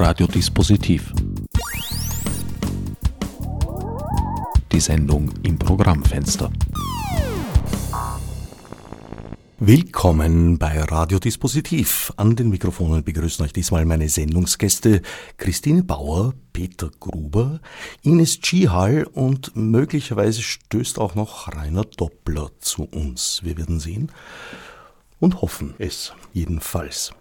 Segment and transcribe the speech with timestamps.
[0.00, 1.12] Radiodispositiv.
[4.70, 6.52] Die Sendung im Programmfenster.
[9.58, 12.12] Willkommen bei Radiodispositiv.
[12.16, 15.02] An den Mikrofonen begrüßen euch diesmal meine Sendungsgäste
[15.36, 17.60] Christine Bauer, Peter Gruber,
[18.02, 23.40] Ines Gihal und möglicherweise stößt auch noch Rainer Doppler zu uns.
[23.42, 24.12] Wir werden sehen
[25.18, 27.12] und hoffen es jedenfalls.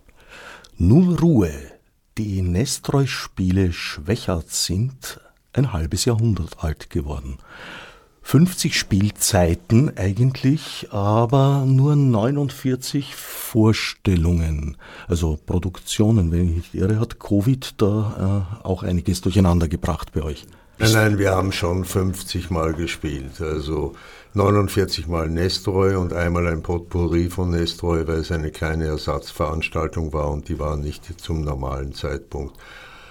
[0.77, 1.76] Null Ruhe.
[2.17, 5.19] Die Nestroy-Spiele Schwächert sind
[5.53, 7.37] ein halbes Jahrhundert alt geworden.
[8.23, 14.77] 50 Spielzeiten eigentlich, aber nur 49 Vorstellungen,
[15.07, 16.31] also Produktionen.
[16.31, 20.47] Wenn ich nicht irre, hat Covid da äh, auch einiges durcheinander gebracht bei euch.
[20.79, 23.41] Nein, nein, wir haben schon 50 Mal gespielt.
[23.41, 23.93] Also
[24.37, 30.29] 49 Mal Nestroy und einmal ein Potpourri von Nestroy, weil es eine kleine Ersatzveranstaltung war
[30.29, 32.55] und die war nicht zum normalen Zeitpunkt.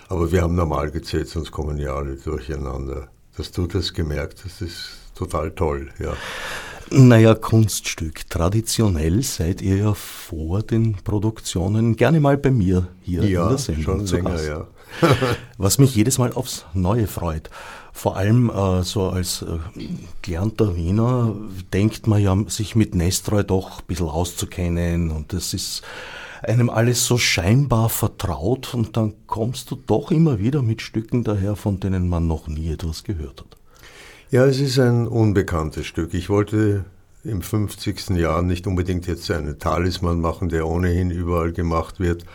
[0.08, 3.08] Aber wir haben normal gezählt, sonst kommen ja alle durcheinander.
[3.36, 6.12] Dass du das gemerkt hast, ist total toll, ja.
[6.91, 8.30] Naja, Kunststück.
[8.30, 13.58] Traditionell seid ihr ja vor den Produktionen gerne mal bei mir hier ja, in der
[13.58, 14.46] Sendung schon zu länger, Gast.
[14.46, 14.66] ja.
[15.58, 17.50] Was mich jedes Mal aufs Neue freut.
[17.97, 19.56] Vor allem äh, so als äh,
[20.20, 21.34] gelernter Wiener
[21.72, 25.80] denkt man ja, sich mit Nestroy doch ein bisschen auszukennen und das ist
[26.42, 31.56] einem alles so scheinbar vertraut und dann kommst du doch immer wieder mit Stücken daher,
[31.56, 33.56] von denen man noch nie etwas gehört hat.
[34.30, 36.12] Ja, es ist ein unbekanntes Stück.
[36.12, 36.84] Ich wollte
[37.24, 38.11] im 50.
[38.11, 42.27] Jahr nicht unbedingt jetzt einen Talisman machen, der ohnehin überall gemacht wird.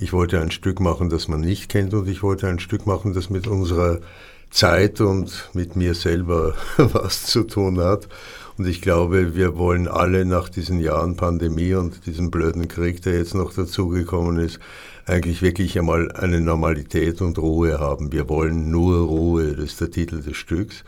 [0.00, 3.12] Ich wollte ein Stück machen, das man nicht kennt und ich wollte ein Stück machen,
[3.12, 4.00] das mit unserer
[4.50, 8.08] Zeit und mit mir selber was zu tun hat.
[8.56, 13.18] Und ich glaube, wir wollen alle nach diesen Jahren Pandemie und diesem blöden Krieg, der
[13.18, 14.60] jetzt noch dazugekommen ist,
[15.06, 18.12] eigentlich wirklich einmal eine Normalität und Ruhe haben.
[18.12, 20.84] Wir wollen nur Ruhe, das ist der Titel des Stücks.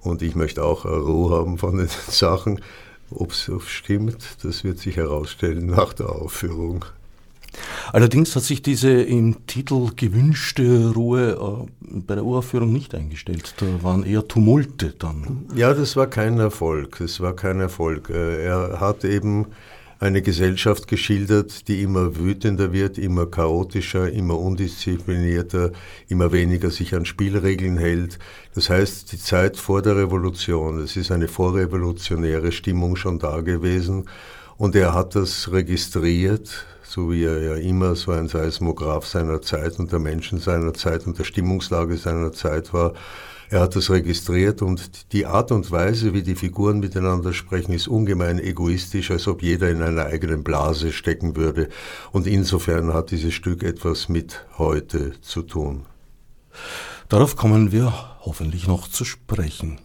[0.00, 2.60] Und ich möchte auch Ruhe haben von den Sachen.
[3.10, 6.84] Ob es stimmt, das wird sich herausstellen nach der Aufführung.
[7.92, 13.54] Allerdings hat sich diese im Titel gewünschte Ruhe äh, bei der Uraufführung nicht eingestellt.
[13.58, 15.46] Da waren eher Tumulte dann.
[15.54, 16.98] Ja, das war kein Erfolg.
[16.98, 18.10] Das war kein Erfolg.
[18.10, 19.46] Äh, er hat eben
[19.98, 25.72] eine Gesellschaft geschildert, die immer wütender wird, immer chaotischer, immer undisziplinierter,
[26.08, 28.18] immer weniger sich an Spielregeln hält.
[28.54, 34.04] Das heißt, die Zeit vor der Revolution, es ist eine vorrevolutionäre Stimmung schon da gewesen
[34.58, 39.78] und er hat das registriert, so wie er ja immer so ein Seismograph seiner Zeit
[39.78, 42.94] und der Menschen seiner Zeit und der Stimmungslage seiner Zeit war.
[43.48, 47.86] Er hat das registriert und die Art und Weise, wie die Figuren miteinander sprechen, ist
[47.86, 51.68] ungemein egoistisch, als ob jeder in einer eigenen Blase stecken würde.
[52.10, 55.86] Und insofern hat dieses Stück etwas mit heute zu tun.
[57.08, 59.78] Darauf kommen wir hoffentlich noch zu sprechen.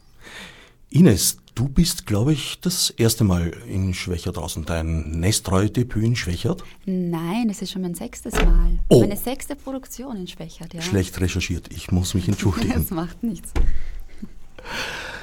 [0.94, 4.66] Ines, du bist, glaube ich, das erste Mal in Schwächert draußen.
[4.66, 6.66] Dein Nestroy-Debüt in Schwächert?
[6.85, 8.78] Nein, es ist schon mein sechstes Mal.
[8.90, 9.00] Oh.
[9.00, 10.81] Meine sechste Produktion in Schwächert, ja.
[10.81, 11.69] Schlecht recherchiert.
[11.74, 12.74] Ich muss mich entschuldigen.
[12.81, 13.53] Das macht nichts.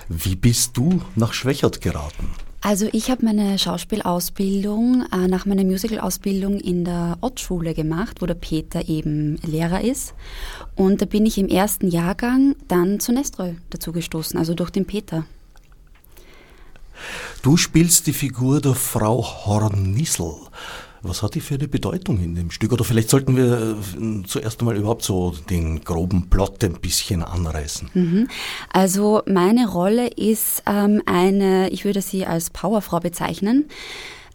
[0.08, 2.30] Wie bist du nach Schwächert geraten?
[2.62, 8.34] Also ich habe meine Schauspielausbildung äh, nach meiner Musicalausbildung in der Ott-Schule gemacht, wo der
[8.34, 10.14] Peter eben Lehrer ist.
[10.76, 15.26] Und da bin ich im ersten Jahrgang dann zu Nestroy dazugestoßen, also durch den Peter.
[17.48, 20.34] Du spielst die Figur der Frau Hornissel.
[21.00, 22.72] Was hat die für eine Bedeutung in dem Stück?
[22.74, 27.88] Oder vielleicht sollten wir äh, zuerst einmal überhaupt so den groben Plot ein bisschen anreißen.
[27.94, 28.28] Mhm.
[28.70, 33.70] Also meine Rolle ist ähm, eine, ich würde sie als Powerfrau bezeichnen.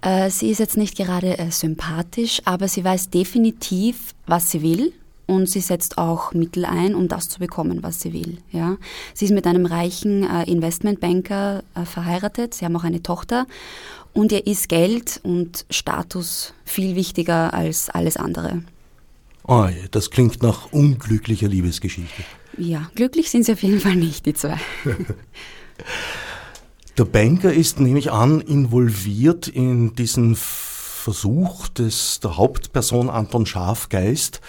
[0.02, 4.92] Äh, sie ist jetzt nicht gerade äh, sympathisch, aber sie weiß definitiv, was sie will
[5.26, 8.38] und sie setzt auch Mittel ein, um das zu bekommen, was sie will.
[8.52, 8.78] Ja.
[9.14, 13.48] Sie ist mit einem reichen äh, Investmentbanker äh, verheiratet, sie haben auch eine Tochter
[14.14, 18.64] und ihr ist Geld und Status viel wichtiger als alles andere.
[19.46, 22.24] Oh, das klingt nach unglücklicher Liebesgeschichte.
[22.58, 24.58] Ja, glücklich sind sie auf jeden Fall nicht, die zwei.
[26.98, 34.42] Der Banker ist, nehme ich an, involviert in diesen Versuch des, der Hauptperson Anton Schafgeist,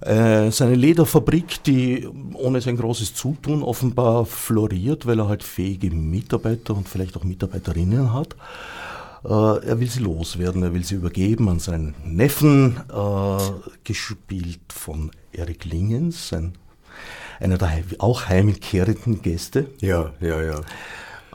[0.00, 6.76] äh, seine Lederfabrik, die ohne sein großes Zutun offenbar floriert, weil er halt fähige Mitarbeiter
[6.76, 8.36] und vielleicht auch Mitarbeiterinnen hat.
[9.24, 15.10] Äh, er will sie loswerden, er will sie übergeben an seinen Neffen, äh, gespielt von
[15.32, 16.52] Erik Lingens, ein,
[17.40, 19.66] einer der auch heimkehrenden Gäste.
[19.80, 20.60] Ja, ja, ja.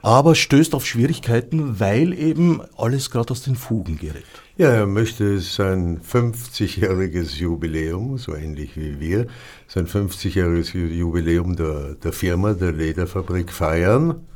[0.02, 4.26] aber stößt auf Schwierigkeiten, weil eben alles gerade aus den Fugen gerät.
[4.58, 9.28] Ja, er möchte sein 50-jähriges Jubiläum, so ähnlich wie wir,
[9.68, 14.28] sein 50-jähriges Jubiläum der, der Firma, der Lederfabrik feiern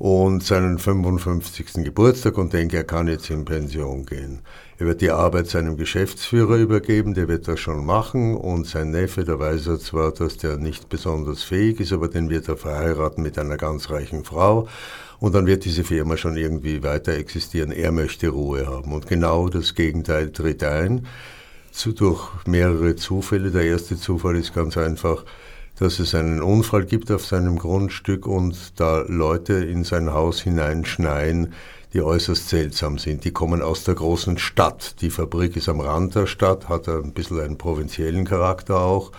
[0.00, 1.84] und seinen 55.
[1.84, 4.40] Geburtstag und denkt, er kann jetzt in Pension gehen.
[4.78, 9.24] Er wird die Arbeit seinem Geschäftsführer übergeben, der wird das schon machen und sein Neffe,
[9.24, 13.22] der weiß er zwar, dass der nicht besonders fähig ist, aber den wird er verheiraten
[13.22, 14.68] mit einer ganz reichen Frau
[15.18, 17.70] und dann wird diese Firma schon irgendwie weiter existieren.
[17.70, 21.06] Er möchte Ruhe haben und genau das Gegenteil tritt ein,
[21.72, 23.50] zu, durch mehrere Zufälle.
[23.50, 25.26] Der erste Zufall ist ganz einfach,
[25.80, 31.54] dass es einen Unfall gibt auf seinem Grundstück und da Leute in sein Haus hineinschneien,
[31.94, 33.24] die äußerst seltsam sind.
[33.24, 35.00] Die kommen aus der großen Stadt.
[35.00, 39.10] Die Fabrik ist am Rand der Stadt, hat ein bisschen einen provinziellen Charakter auch.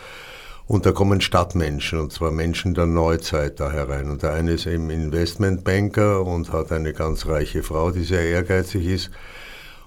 [0.67, 4.11] Und da kommen Stadtmenschen, und zwar Menschen der Neuzeit da herein.
[4.11, 8.85] Und der eine ist eben Investmentbanker und hat eine ganz reiche Frau, die sehr ehrgeizig
[8.85, 9.09] ist.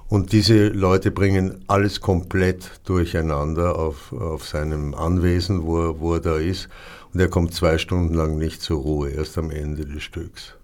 [0.09, 6.21] Und diese Leute bringen alles komplett durcheinander auf, auf seinem Anwesen, wo er, wo er
[6.21, 6.69] da ist.
[7.13, 10.55] Und er kommt zwei Stunden lang nicht zur Ruhe, erst am Ende des Stücks.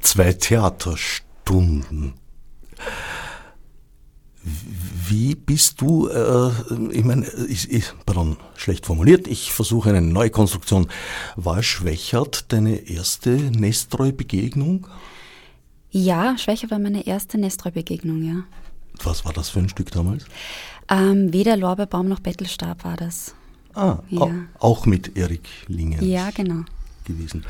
[0.00, 2.14] Zwei Theaterstunden.
[4.42, 6.50] Wie bist du, äh,
[6.92, 10.88] ich meine, ich, ich, pardon, schlecht formuliert, ich versuche eine neue Konstruktion.
[11.36, 14.86] War Schwächert deine erste Nestreu-Begegnung?
[15.90, 18.44] Ja, Schwäche war meine erste Nestreu-Begegnung, ja.
[19.02, 20.26] Was war das für ein Stück damals?
[20.88, 23.34] Ähm, weder Lorbeerbaum noch Bettelstab war das.
[23.74, 24.28] Ah, ja.
[24.58, 26.04] auch mit Erik Lingen.
[26.04, 26.64] Ja, genau.
[27.04, 27.44] Gewesen.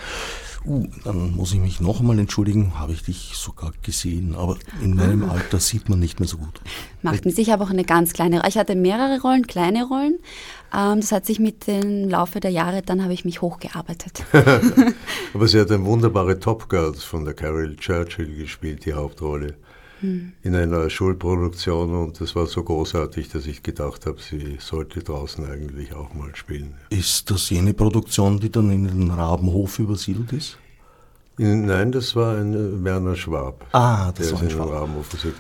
[0.67, 4.95] Uh, dann muss ich mich noch einmal entschuldigen, habe ich dich sogar gesehen, aber in
[4.95, 5.33] meinem ah.
[5.33, 6.61] Alter sieht man nicht mehr so gut.
[7.01, 8.49] Macht nichts, ich habe auch eine ganz kleine Rolle.
[8.49, 10.19] Ich hatte mehrere Rollen, kleine Rollen.
[10.75, 14.25] Ähm, das hat sich mit dem Laufe der Jahre, dann habe ich mich hochgearbeitet.
[15.35, 19.55] aber sie hat eine wunderbare Top Girls von der Carol Churchill gespielt, die Hauptrolle
[20.01, 20.33] hm.
[20.43, 25.45] in einer Schulproduktion und das war so großartig, dass ich gedacht habe, sie sollte draußen
[25.51, 26.75] eigentlich auch mal spielen.
[26.91, 30.59] Ist das jene Produktion, die dann in den Rabenhof übersiedelt ist?
[31.43, 33.65] Nein, das war ein Werner Schwab.
[33.73, 34.89] Ah, das der war ein Schwab.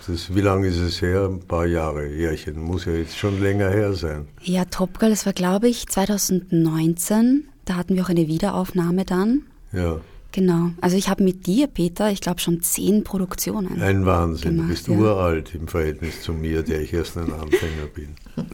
[0.07, 1.29] Das, Wie lange ist es her?
[1.31, 2.59] Ein paar Jahre, Jährchen.
[2.59, 4.27] Muss ja jetzt schon länger her sein.
[4.41, 7.45] Ja, Top Girl, das war glaube ich 2019.
[7.67, 9.43] Da hatten wir auch eine Wiederaufnahme dann.
[9.73, 10.01] Ja.
[10.33, 10.71] Genau.
[10.81, 13.83] Also ich habe mit dir, Peter, ich glaube schon zehn Produktionen.
[13.83, 14.53] Ein Wahnsinn.
[14.53, 14.95] Gemacht, du bist ja.
[14.95, 18.15] uralt im Verhältnis zu mir, der ich erst ein Anfänger bin.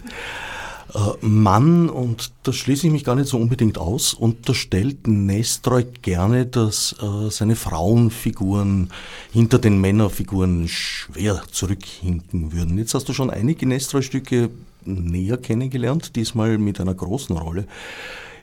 [0.95, 6.47] Äh, Mann, und das schließe ich mich gar nicht so unbedingt aus, unterstellt Nestroy gerne,
[6.47, 8.91] dass äh, seine Frauenfiguren
[9.33, 12.79] hinter den Männerfiguren schwer zurückhinken würden.
[12.79, 14.51] Jetzt hast du schon einige Nestroy-Stücke
[14.85, 17.67] näher kennengelernt, diesmal mit einer großen Rolle.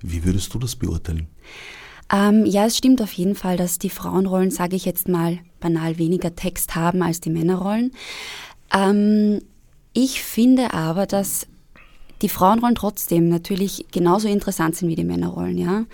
[0.01, 1.28] Wie würdest du das beurteilen?
[2.12, 5.98] Ähm, ja, es stimmt auf jeden Fall, dass die Frauenrollen, sage ich jetzt mal, banal
[5.98, 7.92] weniger Text haben als die Männerrollen.
[8.74, 9.40] Ähm,
[9.94, 11.48] ich finde aber, dass
[12.23, 15.85] die Frauenrollen trotzdem natürlich genauso interessant sind wie die Männerrollen, ja.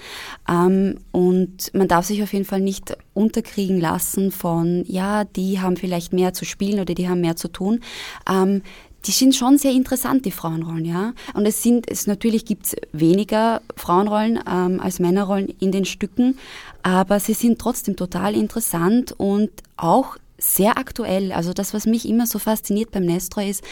[0.47, 5.75] Ähm, und man darf sich auf jeden Fall nicht unterkriegen lassen von, ja, die haben
[5.75, 7.81] vielleicht mehr zu spielen oder die haben mehr zu tun.
[8.29, 8.61] Ähm,
[9.05, 11.13] die sind schon sehr interessant, die Frauenrollen, ja.
[11.33, 16.37] Und es sind, es natürlich gibt es weniger Frauenrollen ähm, als Männerrollen in den Stücken,
[16.83, 21.31] aber sie sind trotzdem total interessant und auch sehr aktuell.
[21.31, 23.63] Also das, was mich immer so fasziniert beim Nestroy ist,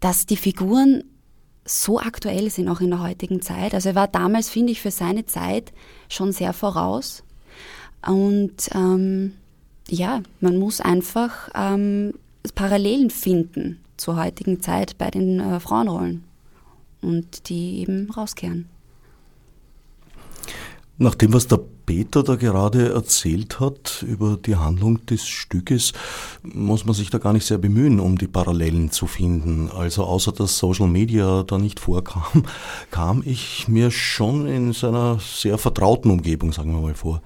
[0.00, 1.04] dass die Figuren
[1.70, 3.74] so aktuell sind, auch in der heutigen Zeit.
[3.74, 5.72] Also er war damals, finde ich, für seine Zeit
[6.08, 7.22] schon sehr voraus.
[8.06, 9.34] Und ähm,
[9.88, 12.14] ja, man muss einfach ähm,
[12.54, 16.24] Parallelen finden zur heutigen Zeit bei den äh, Frauenrollen
[17.02, 18.68] und die eben rauskehren.
[21.02, 25.94] Nach dem, was der Peter da gerade erzählt hat über die Handlung des Stückes,
[26.42, 29.70] muss man sich da gar nicht sehr bemühen, um die Parallelen zu finden.
[29.74, 32.44] Also außer dass Social Media da nicht vorkam,
[32.90, 37.22] kam ich mir schon in seiner sehr vertrauten Umgebung, sagen wir mal, vor.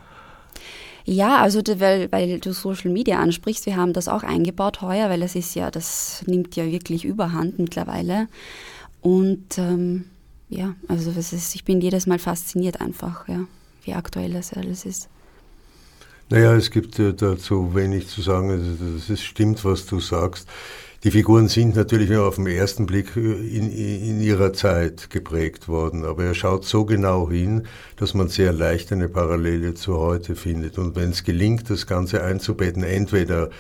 [1.05, 5.23] Ja, also weil, weil du Social Media ansprichst, wir haben das auch eingebaut heuer, weil
[5.23, 8.29] es ist ja, das nimmt ja wirklich überhand mittlerweile.
[9.01, 10.05] Und ähm,
[10.49, 13.41] ja, also ist, ich bin jedes Mal fasziniert einfach, ja,
[13.85, 15.09] wie aktuell das alles ist.
[16.31, 18.51] Naja, es gibt dazu wenig zu sagen.
[18.51, 18.71] Also
[19.09, 20.49] das stimmt, was du sagst.
[21.05, 26.03] Die Figuren sind natürlich nur auf den ersten Blick in, in, ihrer Zeit geprägt worden,
[26.03, 30.79] aber er schaut so genau hin, dass man sehr leicht eine Parallele zu heute findet.
[30.79, 33.51] Und wenn es gelingt, das Ganze einzubetten, entweder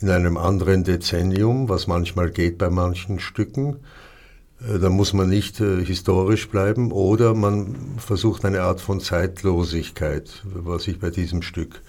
[0.00, 3.97] in einem anderen Dezennium, was manchmal geht bei manchen Stücken, Äh,
[4.60, 10.88] da muss man nicht äh, historisch bleiben oder man versucht eine Art von Zeitlosigkeit, was
[10.88, 11.80] ich bei diesem Stück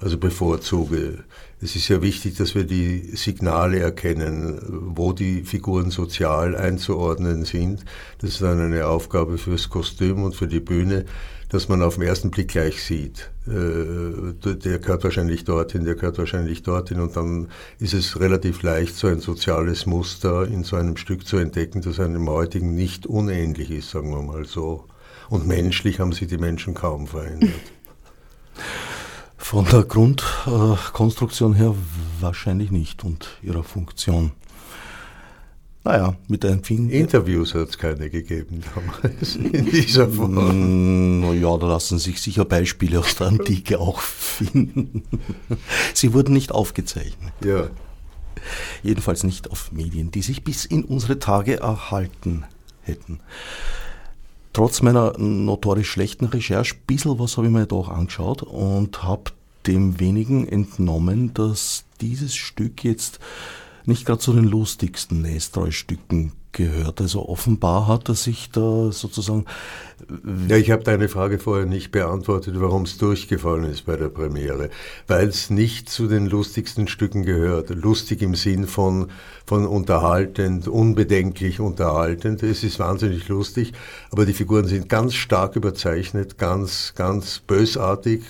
[0.00, 1.24] also bevorzuge.
[1.60, 4.58] Es ist ja wichtig, dass wir die Signale erkennen,
[4.96, 7.84] wo die Figuren sozial einzuordnen sind.
[8.18, 11.04] Das ist dann eine Aufgabe fürs Kostüm und für die Bühne,
[11.50, 13.30] dass man auf den ersten Blick gleich sieht.
[13.46, 18.96] Äh, der gehört wahrscheinlich dorthin, der gehört wahrscheinlich dorthin und dann ist es relativ leicht,
[18.96, 23.70] so ein soziales Muster in so einem Stück zu entdecken, das einem heutigen nicht unähnlich
[23.70, 24.86] ist, sagen wir mal so.
[25.28, 27.50] Und menschlich haben sich die Menschen kaum verändert.
[29.36, 31.74] Von der Grundkonstruktion her
[32.20, 34.32] wahrscheinlich nicht und ihrer Funktion.
[35.82, 36.92] Naja, mit einem Finger.
[36.92, 40.34] Interviews hat es keine gegeben damals in dieser Form.
[40.34, 45.04] Mm, naja, da lassen sich sicher Beispiele aus der Antike auch finden.
[45.94, 47.32] Sie wurden nicht aufgezeichnet.
[47.42, 47.70] Ja.
[48.82, 52.44] Jedenfalls nicht auf Medien, die sich bis in unsere Tage erhalten
[52.82, 53.20] hätten.
[54.52, 59.30] Trotz meiner notorisch schlechten Recherche, ein bisschen was habe ich mir doch angeschaut und habe
[59.66, 63.20] dem wenigen entnommen, dass dieses Stück jetzt
[63.84, 67.00] nicht gerade zu den lustigsten Nestroy-Stücken gehört.
[67.00, 69.46] Also offenbar hat er sich da sozusagen.
[70.48, 74.70] Ja, ich habe deine Frage vorher nicht beantwortet, warum es durchgefallen ist bei der Premiere.
[75.06, 77.70] Weil es nicht zu den lustigsten Stücken gehört.
[77.70, 79.10] Lustig im Sinn von,
[79.46, 82.42] von unterhaltend, unbedenklich unterhaltend.
[82.42, 83.72] Es ist wahnsinnig lustig,
[84.10, 88.22] aber die Figuren sind ganz stark überzeichnet, ganz, ganz bösartig,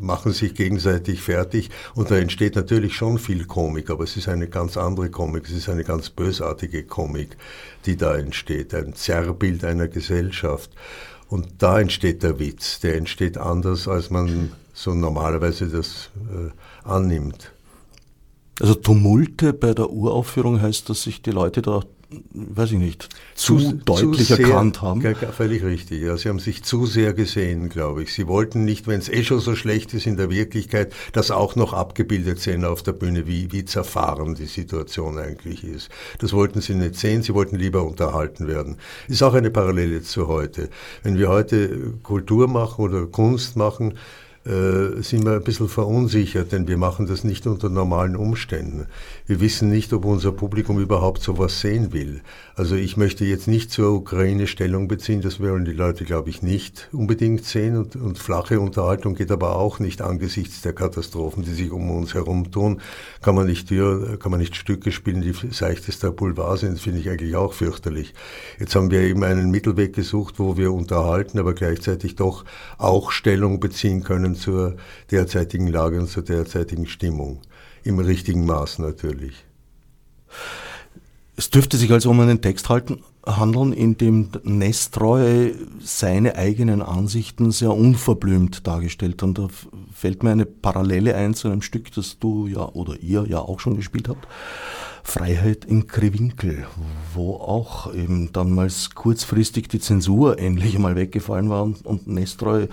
[0.00, 4.48] machen sich gegenseitig fertig und da entsteht natürlich schon viel Komik, aber es ist eine
[4.48, 7.36] ganz andere Komik, es ist eine ganz bösartige Komik.
[7.84, 10.65] Die da entsteht, ein Zerrbild einer Gesellschaft.
[11.28, 16.50] Und da entsteht der Witz, der entsteht anders, als man so normalerweise das äh,
[16.88, 17.52] annimmt.
[18.60, 23.58] Also Tumulte bei der Uraufführung heißt, dass sich die Leute da weiß ich nicht, zu,
[23.58, 25.02] zu deutlich zu sehr, erkannt haben.
[25.32, 26.16] Völlig richtig, ja.
[26.16, 28.14] Sie haben sich zu sehr gesehen, glaube ich.
[28.14, 31.56] Sie wollten nicht, wenn es eh schon so schlecht ist in der Wirklichkeit, das auch
[31.56, 35.90] noch abgebildet sehen auf der Bühne, wie, wie zerfahren die Situation eigentlich ist.
[36.18, 38.76] Das wollten sie nicht sehen, sie wollten lieber unterhalten werden.
[39.08, 40.70] Ist auch eine Parallele zu heute.
[41.02, 43.94] Wenn wir heute Kultur machen oder Kunst machen,
[44.46, 48.86] äh, sind wir ein bisschen verunsichert, denn wir machen das nicht unter normalen Umständen.
[49.26, 52.20] Wir wissen nicht, ob unser Publikum überhaupt sowas sehen will.
[52.54, 56.42] Also ich möchte jetzt nicht zur Ukraine Stellung beziehen, das wollen die Leute, glaube ich,
[56.42, 61.52] nicht unbedingt sehen und, und flache Unterhaltung geht aber auch nicht angesichts der Katastrophen, die
[61.52, 62.80] sich um uns herum tun.
[63.22, 67.34] Kann man nicht, kann man nicht Stücke spielen, die seichtester Boulevard sind, finde ich eigentlich
[67.34, 68.14] auch fürchterlich.
[68.60, 72.44] Jetzt haben wir eben einen Mittelweg gesucht, wo wir unterhalten, aber gleichzeitig doch
[72.78, 74.76] auch Stellung beziehen können zur
[75.10, 77.42] derzeitigen Lage und zur derzeitigen Stimmung.
[77.82, 79.44] Im richtigen Maß natürlich.
[81.38, 87.50] Es dürfte sich also um einen Text halten, handeln, in dem Nestroy seine eigenen Ansichten
[87.50, 89.22] sehr unverblümt dargestellt.
[89.22, 89.48] Und da
[89.92, 93.60] fällt mir eine Parallele ein zu einem Stück, das du ja oder ihr ja auch
[93.60, 94.26] schon gespielt habt.
[95.02, 96.66] Freiheit in Krewinkel,
[97.12, 102.68] wo auch eben damals kurzfristig die Zensur endlich einmal weggefallen war und, Nestroy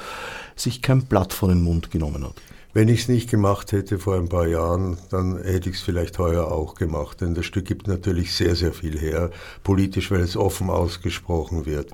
[0.56, 2.36] sich kein Blatt vor den Mund genommen hat.
[2.74, 6.18] Wenn ich es nicht gemacht hätte vor ein paar Jahren, dann hätte ich es vielleicht
[6.18, 7.22] heuer auch gemacht.
[7.22, 9.30] Denn das Stück gibt natürlich sehr, sehr viel her,
[9.64, 11.92] politisch, weil es offen ausgesprochen wird.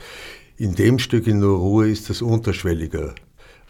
[0.57, 3.13] In dem Stück in Nur Ruhe ist das unterschwelliger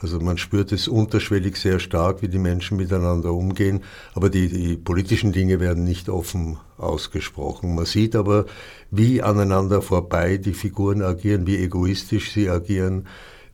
[0.01, 3.81] also man spürt es unterschwellig sehr stark, wie die Menschen miteinander umgehen,
[4.13, 7.75] aber die, die, politischen Dinge werden nicht offen ausgesprochen.
[7.75, 8.45] Man sieht aber,
[8.91, 13.07] wie aneinander vorbei die Figuren agieren, wie egoistisch sie agieren,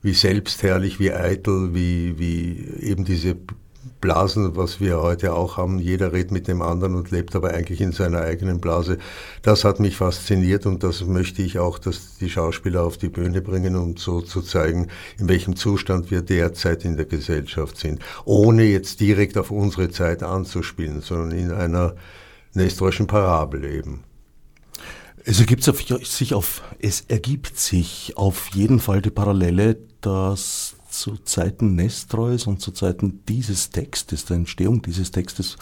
[0.06, 3.36] wie selbstherrlich, wie eitel, wie, wie eben diese
[4.02, 5.80] Blasen, was wir heute auch haben.
[5.80, 9.00] Jeder redet mit dem anderen und lebt aber eigentlich in seiner eigenen Blase.
[9.42, 13.42] Das hat mich fasziniert und das möchte ich auch, dass die Schauspieler auf die Bühne
[13.42, 18.00] bringen, um so zu zeigen, in welchem Zustand wir derzeit in der Gesellschaft sind.
[18.26, 21.96] Ohne jetzt direkt auf unsere Zeit anzuspielen, sondern in einer
[22.54, 24.04] nestorischen Parabel eben.
[25.28, 31.76] Es ergibt sich auf, es ergibt sich auf jeden Fall die Parallele, dass zu Zeiten
[31.76, 35.58] Nestreus und zu Zeiten dieses Textes, der Entstehung dieses Textes,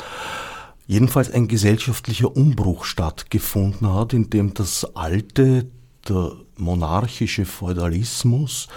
[0.86, 5.68] jedenfalls ein gesellschaftlicher Umbruch stattgefunden hat, in dem das alte,
[6.08, 8.68] der monarchische Feudalismus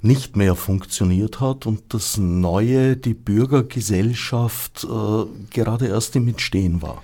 [0.00, 7.02] nicht mehr funktioniert hat und das neue, die Bürgergesellschaft äh, gerade erst im Entstehen war.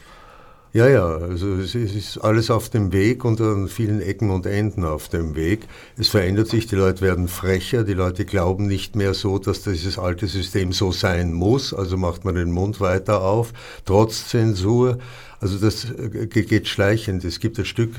[0.77, 4.85] Ja, ja, also es ist alles auf dem Weg und an vielen Ecken und Enden
[4.85, 5.67] auf dem Weg.
[5.97, 9.99] Es verändert sich, die Leute werden frecher, die Leute glauben nicht mehr so, dass dieses
[9.99, 13.55] alte System so sein muss, also macht man den Mund weiter auf,
[13.87, 14.99] trotz Zensur.
[15.41, 17.25] Also das äh, geht schleichend.
[17.25, 17.95] Es gibt ein Stück,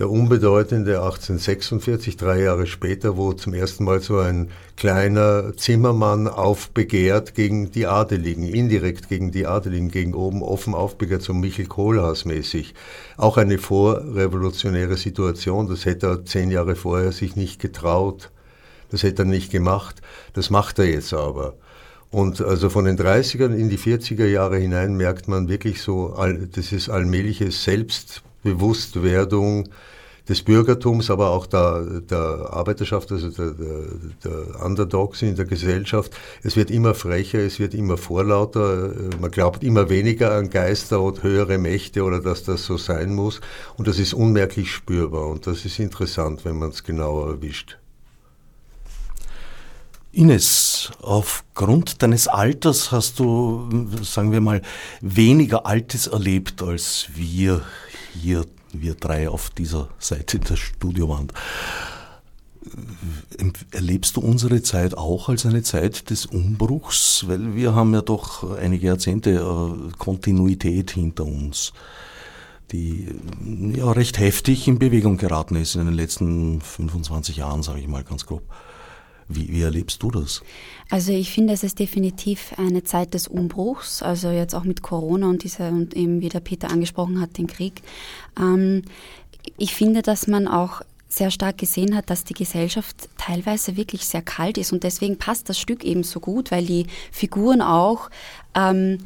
[0.00, 7.34] der unbedeutende 1846, drei Jahre später, wo zum ersten Mal so ein kleiner Zimmermann aufbegehrt
[7.34, 12.72] gegen die Adeligen, indirekt gegen die Adeligen, gegen oben offen aufbegehrt, so Michel Kohlhaas mäßig.
[13.18, 18.30] Auch eine vorrevolutionäre Situation, das hätte er zehn Jahre vorher sich nicht getraut,
[18.90, 20.00] das hätte er nicht gemacht,
[20.32, 21.56] das macht er jetzt aber.
[22.10, 26.16] Und also von den 30ern in die 40er Jahre hinein merkt man wirklich so,
[26.54, 29.68] das ist allmähliche Selbstbewusstwerdung,
[30.28, 33.84] des Bürgertums, aber auch der, der Arbeiterschaft, also der, der,
[34.24, 36.12] der Underdogs in der Gesellschaft.
[36.42, 41.22] Es wird immer frecher, es wird immer vorlauter, man glaubt immer weniger an Geister und
[41.22, 43.40] höhere Mächte oder dass das so sein muss.
[43.76, 47.78] Und das ist unmerklich spürbar und das ist interessant, wenn man es genauer erwischt.
[50.12, 53.68] Ines, aufgrund deines Alters hast du,
[54.02, 54.60] sagen wir mal,
[55.00, 57.62] weniger Altes erlebt als wir
[58.20, 61.32] hier wir drei auf dieser Seite der Studiowand.
[63.72, 67.24] Erlebst du unsere Zeit auch als eine Zeit des Umbruchs?
[67.26, 71.72] Weil wir haben ja doch einige Jahrzehnte äh, Kontinuität hinter uns,
[72.70, 73.08] die
[73.74, 78.04] ja recht heftig in Bewegung geraten ist in den letzten 25 Jahren, sage ich mal
[78.04, 78.42] ganz grob.
[79.32, 80.42] Wie, wie, erlebst du das?
[80.90, 85.28] Also ich finde, es ist definitiv eine Zeit des Umbruchs, also jetzt auch mit Corona
[85.28, 87.80] und diese und eben wie der Peter angesprochen hat, den Krieg.
[88.38, 88.82] Ähm,
[89.56, 94.22] ich finde, dass man auch sehr stark gesehen hat, dass die Gesellschaft teilweise wirklich sehr
[94.22, 98.10] kalt ist und deswegen passt das Stück eben so gut, weil die Figuren auch
[98.54, 98.98] ähm,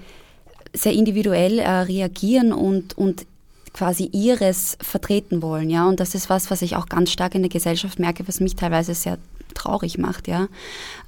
[0.72, 3.26] sehr individuell äh, reagieren und, und
[3.72, 5.86] quasi ihres vertreten wollen, ja.
[5.88, 8.54] Und das ist was, was ich auch ganz stark in der Gesellschaft merke, was mich
[8.54, 9.18] teilweise sehr
[9.54, 10.48] traurig macht, ja.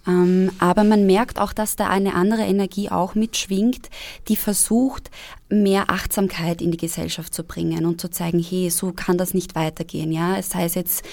[0.07, 3.91] Ähm, aber man merkt auch, dass da eine andere Energie auch mitschwingt,
[4.29, 5.11] die versucht,
[5.49, 9.55] mehr Achtsamkeit in die Gesellschaft zu bringen und zu zeigen, hey, so kann das nicht
[9.55, 10.41] weitergehen, ja.
[10.43, 11.05] Sei es jetzt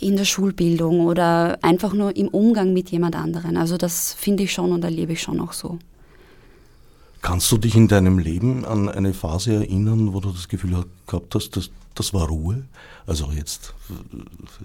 [0.00, 3.56] in der Schulbildung oder einfach nur im Umgang mit jemand anderen.
[3.56, 5.78] Also das finde ich schon und erlebe ich schon auch so.
[7.24, 11.34] Kannst du dich in deinem Leben an eine Phase erinnern, wo du das Gefühl gehabt
[11.34, 12.64] hast, dass das war Ruhe?
[13.06, 13.74] Also jetzt,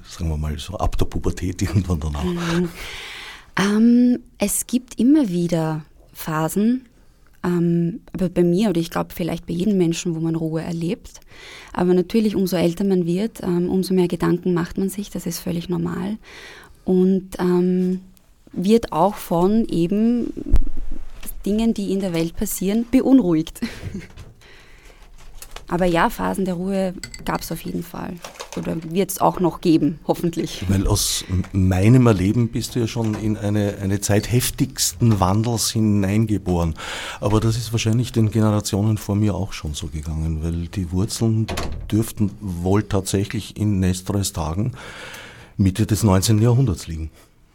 [0.07, 2.23] sagen wir mal so ab der Pubertät irgendwann danach.
[2.23, 2.69] Mhm.
[3.57, 6.85] Ähm, es gibt immer wieder Phasen,
[7.43, 11.21] ähm, aber bei mir oder ich glaube vielleicht bei jedem Menschen, wo man Ruhe erlebt.
[11.73, 15.39] Aber natürlich, umso älter man wird, ähm, umso mehr Gedanken macht man sich, das ist
[15.39, 16.17] völlig normal.
[16.85, 18.01] Und ähm,
[18.51, 20.33] wird auch von eben
[21.45, 23.61] Dingen, die in der Welt passieren, beunruhigt.
[25.69, 26.93] Aber ja, Phasen der Ruhe
[27.25, 28.15] gab es auf jeden Fall.
[28.57, 30.65] Oder wird es auch noch geben, hoffentlich.
[30.67, 36.73] Weil aus meinem Erleben bist du ja schon in eine, eine Zeit heftigsten Wandels hineingeboren.
[37.21, 41.45] Aber das ist wahrscheinlich den Generationen vor mir auch schon so gegangen, weil die Wurzeln
[41.91, 44.73] dürften wohl tatsächlich in Nestores Tagen
[45.57, 46.39] Mitte des 19.
[46.39, 47.11] Jahrhunderts liegen.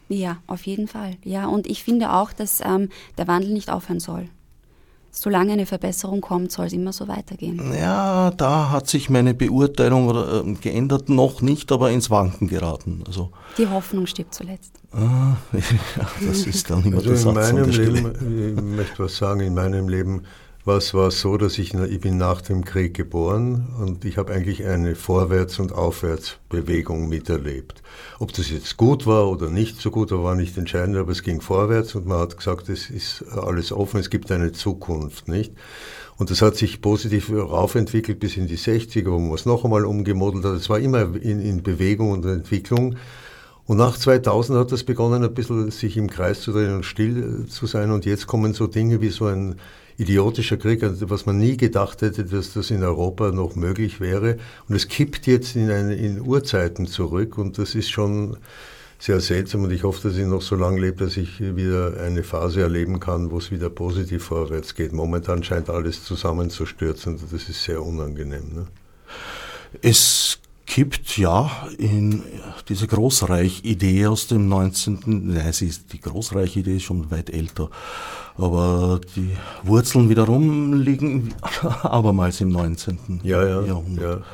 [0.07, 1.17] Ja, auf jeden Fall.
[1.23, 4.29] Ja, und ich finde auch, dass ähm, der Wandel nicht aufhören soll.
[5.17, 7.73] Solange eine Verbesserung kommt, soll es immer so weitergehen.
[7.73, 13.01] Ja, da hat sich meine Beurteilung oder, äh, geändert, noch nicht, aber ins Wanken geraten.
[13.07, 14.73] Also, Die Hoffnung stirbt zuletzt.
[14.91, 19.15] Ah, ja, das ist dann immer also der Satz in meinem Leben, Ich möchte was
[19.15, 20.23] sagen, in meinem Leben
[20.65, 24.65] was war so, dass ich, ich bin nach dem Krieg geboren und ich habe eigentlich
[24.65, 27.83] eine Vorwärts- und Aufwärtsbewegung miterlebt.
[28.17, 31.39] Ob das jetzt gut war oder nicht so gut, war nicht entscheidend, aber es ging
[31.39, 35.53] vorwärts und man hat gesagt, es ist alles offen, es gibt eine Zukunft, nicht?
[36.17, 39.85] Und das hat sich positiv raufentwickelt bis in die 60er, wo man es noch einmal
[39.85, 40.53] umgemodelt hat.
[40.53, 42.95] Es war immer in, in Bewegung und Entwicklung.
[43.65, 47.45] Und nach 2000 hat das begonnen, ein bisschen sich im Kreis zu drehen und still
[47.49, 47.91] zu sein.
[47.91, 49.57] Und jetzt kommen so Dinge wie so ein
[49.97, 54.37] idiotischer Krieg, was man nie gedacht hätte, dass das in Europa noch möglich wäre.
[54.67, 58.37] Und es kippt jetzt in, eine, in Urzeiten zurück und das ist schon
[58.99, 62.23] sehr seltsam und ich hoffe, dass ich noch so lange lebe, dass ich wieder eine
[62.23, 64.93] Phase erleben kann, wo es wieder positiv vorwärts geht.
[64.93, 68.53] Momentan scheint alles zusammenzustürzen und das ist sehr unangenehm.
[68.53, 68.67] Ne?
[69.81, 70.14] Es
[70.75, 72.21] kippt ja in
[72.67, 74.99] diese Großreich-Idee aus dem 19.
[75.05, 77.69] Nein, sie ist, die Großreich-Idee ist schon weit älter.
[78.37, 81.33] Aber die Wurzeln wiederum liegen
[81.81, 83.21] abermals im 19.
[83.23, 84.19] Ja, ja, Jahrhundert.
[84.19, 84.25] Ja.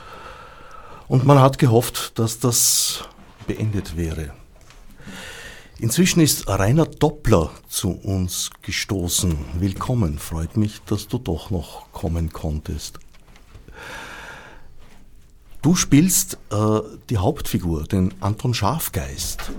[1.07, 3.03] Und man hat gehofft, dass das
[3.45, 4.33] beendet wäre.
[5.77, 9.37] Inzwischen ist Rainer Doppler zu uns gestoßen.
[9.59, 12.97] Willkommen, freut mich, dass du doch noch kommen konntest.
[15.61, 19.51] Du spielst äh, die Hauptfigur, den Anton Schafgeist.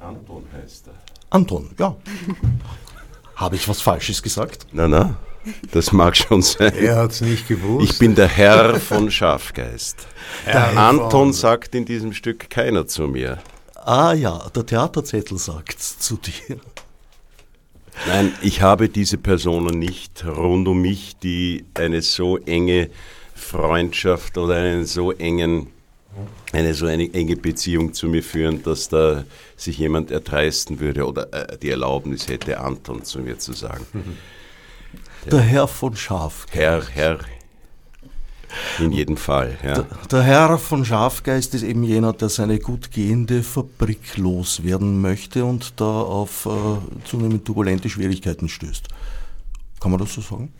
[0.00, 0.94] Anton heißt er.
[1.30, 1.96] Anton, ja.
[3.34, 4.66] Habe ich was Falsches gesagt?
[4.72, 5.16] Na, na.
[5.72, 6.72] Das mag schon sein.
[6.74, 7.90] Er hat es nicht gewusst.
[7.92, 10.06] Ich bin der Herr von Schafgeist.
[10.44, 13.38] Herr Anton von- sagt in diesem Stück keiner zu mir.
[13.74, 16.58] Ah ja, der Theaterzettel sagt's zu dir.
[18.06, 22.88] Nein, ich habe diese Personen nicht rund um mich, die eine so enge
[23.34, 25.68] Freundschaft oder einen so engen,
[26.52, 29.24] eine so eine enge Beziehung zu mir führen, dass da
[29.56, 33.86] sich jemand erdreisten würde oder äh, die Erlaubnis hätte, Anton zu mir zu sagen.
[35.30, 36.46] Der Herr von Schaf.
[36.50, 37.18] Herr, Herr,
[38.78, 39.56] in jedem Fall.
[39.64, 39.84] Ja.
[40.10, 45.80] Der Herr von Schafgeist ist eben jener, der seine gut gehende Fabrik loswerden möchte und
[45.80, 48.88] da auf äh, zunehmend turbulente Schwierigkeiten stößt.
[49.80, 50.52] Kann man das so sagen?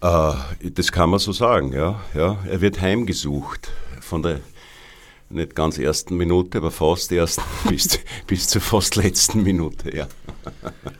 [0.00, 0.32] Äh,
[0.70, 2.00] das kann man so sagen, ja.
[2.14, 2.38] ja.
[2.48, 4.40] Er wird heimgesucht von der
[5.30, 10.08] nicht ganz ersten Minute, aber fast ersten bis, bis zur fast letzten Minute, ja.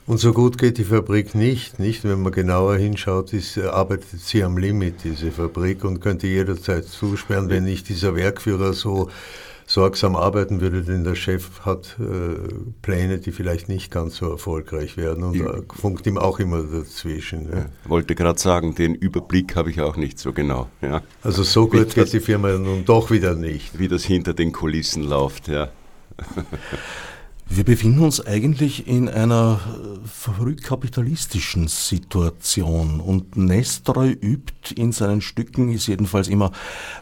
[0.05, 2.03] Und so gut geht die Fabrik nicht, nicht?
[2.03, 6.85] Wenn man genauer hinschaut, ist, äh, arbeitet sie am Limit, diese Fabrik, und könnte jederzeit
[6.85, 9.09] zusperren, wenn nicht dieser Werkführer so
[9.69, 12.39] sorgsam arbeiten würde, denn der Chef hat äh,
[12.81, 17.49] Pläne, die vielleicht nicht ganz so erfolgreich werden und da funkt ihm auch immer dazwischen.
[17.51, 17.65] Ja.
[17.85, 21.03] Wollte gerade sagen, den Überblick habe ich auch nicht so genau, ja.
[21.21, 23.77] Also so gut geht die Firma nun doch wieder nicht.
[23.77, 25.69] Wie das hinter den Kulissen läuft, ja.
[27.51, 35.21] Wir befinden uns eigentlich in einer äh, verrückt kapitalistischen Situation und Nestroy übt in seinen
[35.21, 36.51] Stücken, ist jedenfalls immer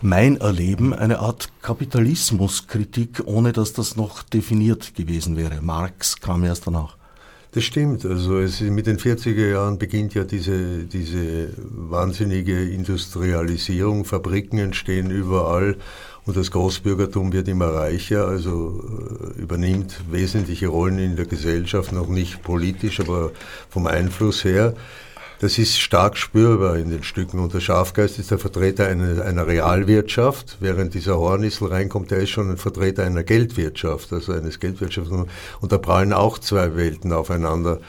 [0.02, 5.62] mein Erleben, eine Art Kapitalismuskritik, ohne dass das noch definiert gewesen wäre.
[5.62, 6.97] Marx kam erst danach.
[7.58, 8.06] Das stimmt.
[8.06, 14.06] Also es, mit den 40er Jahren beginnt ja diese, diese wahnsinnige Industrialisierung.
[14.06, 15.76] Fabriken entstehen überall
[16.28, 18.84] und das Großbürgertum wird immer reicher, also
[19.36, 23.32] äh, übernimmt wesentliche Rollen in der Gesellschaft, noch nicht politisch, aber
[23.72, 24.76] vom Einfluss her.
[25.40, 27.40] Das ist stark spürbar in den Stücken.
[27.40, 32.32] Und der Schafgeist ist der Vertreter einer, einer Realwirtschaft, während dieser Hornisel reinkommt, der ist
[32.32, 35.12] schon ein Vertreter einer Geldwirtschaft, also eines Geldwirtschafts.
[35.12, 37.80] Und da prallen auch zwei Welten aufeinander.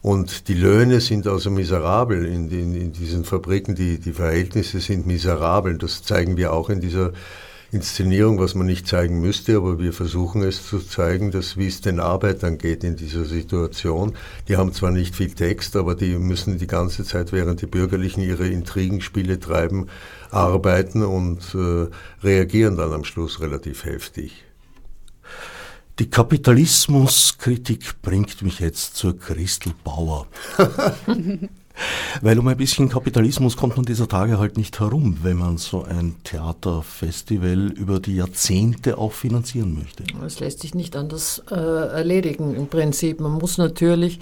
[0.00, 5.06] Und die Löhne sind also miserabel in, in, in diesen Fabriken, die, die Verhältnisse sind
[5.06, 5.76] miserabel.
[5.76, 7.12] Das zeigen wir auch in dieser
[7.74, 11.80] Inszenierung, was man nicht zeigen müsste, aber wir versuchen es zu zeigen, dass wie es
[11.80, 14.14] den Arbeitern geht in dieser Situation.
[14.46, 18.22] Die haben zwar nicht viel Text, aber die müssen die ganze Zeit, während die Bürgerlichen
[18.22, 19.88] ihre Intrigenspiele treiben,
[20.30, 21.88] arbeiten und äh,
[22.24, 24.44] reagieren dann am Schluss relativ heftig.
[25.98, 30.28] Die Kapitalismuskritik bringt mich jetzt zur Christel Bauer.
[32.22, 35.82] Weil um ein bisschen Kapitalismus kommt man dieser Tage halt nicht herum, wenn man so
[35.82, 40.04] ein Theaterfestival über die Jahrzehnte auch finanzieren möchte.
[40.20, 43.20] Das lässt sich nicht anders äh, erledigen im Prinzip.
[43.20, 44.20] Man muss natürlich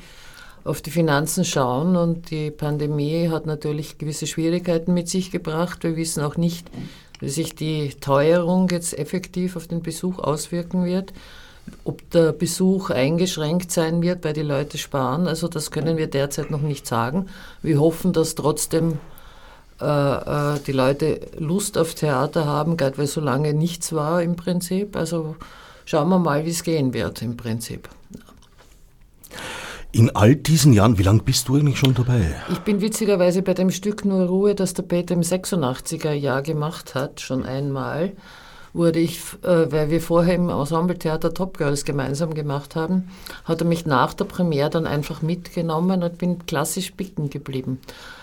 [0.65, 5.83] auf die Finanzen schauen und die Pandemie hat natürlich gewisse Schwierigkeiten mit sich gebracht.
[5.83, 6.71] Wir wissen auch nicht,
[7.21, 11.13] wie sich die Teuerung jetzt effektiv auf den Besuch auswirken wird.
[11.85, 16.51] Ob der Besuch eingeschränkt sein wird, weil die Leute sparen, also das können wir derzeit
[16.51, 17.27] noch nicht sagen.
[17.63, 18.99] Wir hoffen, dass trotzdem
[19.81, 19.85] äh,
[20.55, 24.97] äh, die Leute Lust auf Theater haben, gerade weil so lange nichts war im Prinzip.
[24.97, 25.35] Also
[25.85, 27.89] schauen wir mal, wie es gehen wird im Prinzip.
[29.91, 32.35] In all diesen Jahren, wie lange bist du eigentlich schon dabei?
[32.51, 36.95] Ich bin witzigerweise bei dem Stück Nur Ruhe, das der Peter im 86er Jahr gemacht
[36.95, 38.13] hat, schon einmal,
[38.75, 43.11] wurde ich, äh, weil wir vorher im Ensembletheater Top Girls gemeinsam gemacht haben,
[43.45, 47.81] hat er mich nach der Premiere dann einfach mitgenommen und bin klassisch bicken geblieben.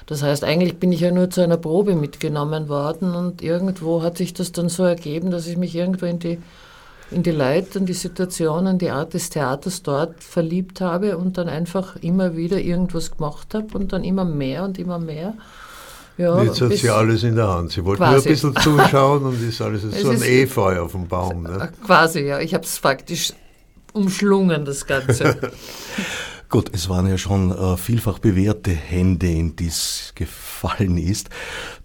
[0.07, 4.17] Das heißt, eigentlich bin ich ja nur zu einer Probe mitgenommen worden und irgendwo hat
[4.17, 6.39] sich das dann so ergeben, dass ich mich irgendwo in die
[7.11, 11.49] in die Leute, in die Situationen, die Art des Theaters dort verliebt habe und dann
[11.49, 15.33] einfach immer wieder irgendwas gemacht habe und dann immer mehr und immer mehr.
[16.19, 17.71] Ja, Jetzt hat sie alles in der Hand.
[17.71, 20.91] Sie wollte nur ein bisschen zuschauen und ist alles Es so ein ist- Efeu auf
[20.91, 21.43] dem Baum.
[21.43, 21.71] Ne?
[21.85, 22.39] Quasi, ja.
[22.41, 23.31] Ich habe es faktisch
[23.93, 25.37] umschlungen, das Ganze.
[26.49, 31.29] Gut, es waren ja schon äh, vielfach bewährte Hände, in die es gefallen ist.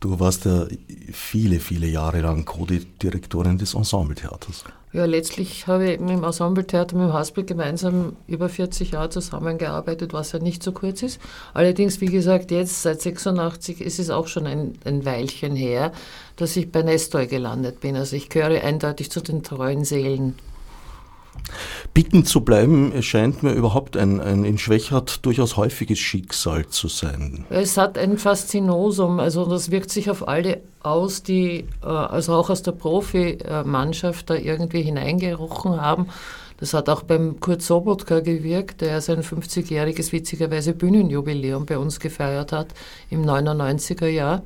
[0.00, 0.66] Du warst ja
[1.12, 4.64] viele, viele Jahre lang Co-Direktorin des Ensembletheaters.
[4.94, 10.12] Ja, letztlich habe ich mit dem Ensembletheater, mit dem Haspel gemeinsam über 40 Jahre zusammengearbeitet,
[10.12, 11.20] was ja nicht so kurz ist.
[11.52, 15.90] Allerdings, wie gesagt, jetzt seit 86 ist es auch schon ein, ein Weilchen her,
[16.36, 17.96] dass ich bei Nestor gelandet bin.
[17.96, 20.36] Also ich gehöre eindeutig zu den treuen Seelen.
[21.92, 27.44] Bicken zu bleiben, scheint mir überhaupt ein, ein in Schwächert durchaus häufiges Schicksal zu sein.
[27.50, 32.50] Es hat ein Faszinosum, also das wirkt sich auf alle aus, die äh, also auch
[32.50, 36.08] aus der Profimannschaft da irgendwie hineingerochen haben.
[36.58, 42.52] Das hat auch beim Kurt Sobotka gewirkt, der sein 50-jähriges witzigerweise Bühnenjubiläum bei uns gefeiert
[42.52, 42.68] hat
[43.10, 44.42] im 99er Jahr.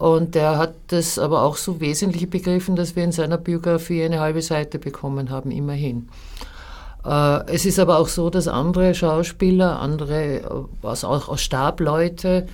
[0.00, 4.18] Und der hat das aber auch so wesentlich begriffen, dass wir in seiner Biografie eine
[4.18, 6.08] halbe Seite bekommen haben, immerhin.
[7.04, 12.46] Äh, es ist aber auch so, dass andere Schauspieler, andere, also auch Stableute,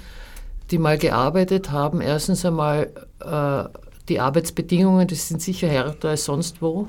[0.73, 3.69] die mal gearbeitet haben, erstens einmal äh,
[4.09, 6.89] die Arbeitsbedingungen, die sind sicher härter als sonst wo.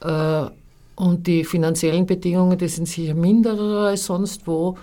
[0.00, 4.76] Und die finanziellen Bedingungen, die sind sicher minderer als sonst wo,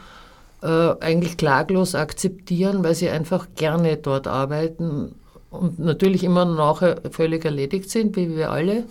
[0.64, 5.16] äh, eigentlich klaglos akzeptieren, weil sie einfach gerne dort arbeiten
[5.50, 8.86] und natürlich immer nachher völlig erledigt sind, wie wir alle.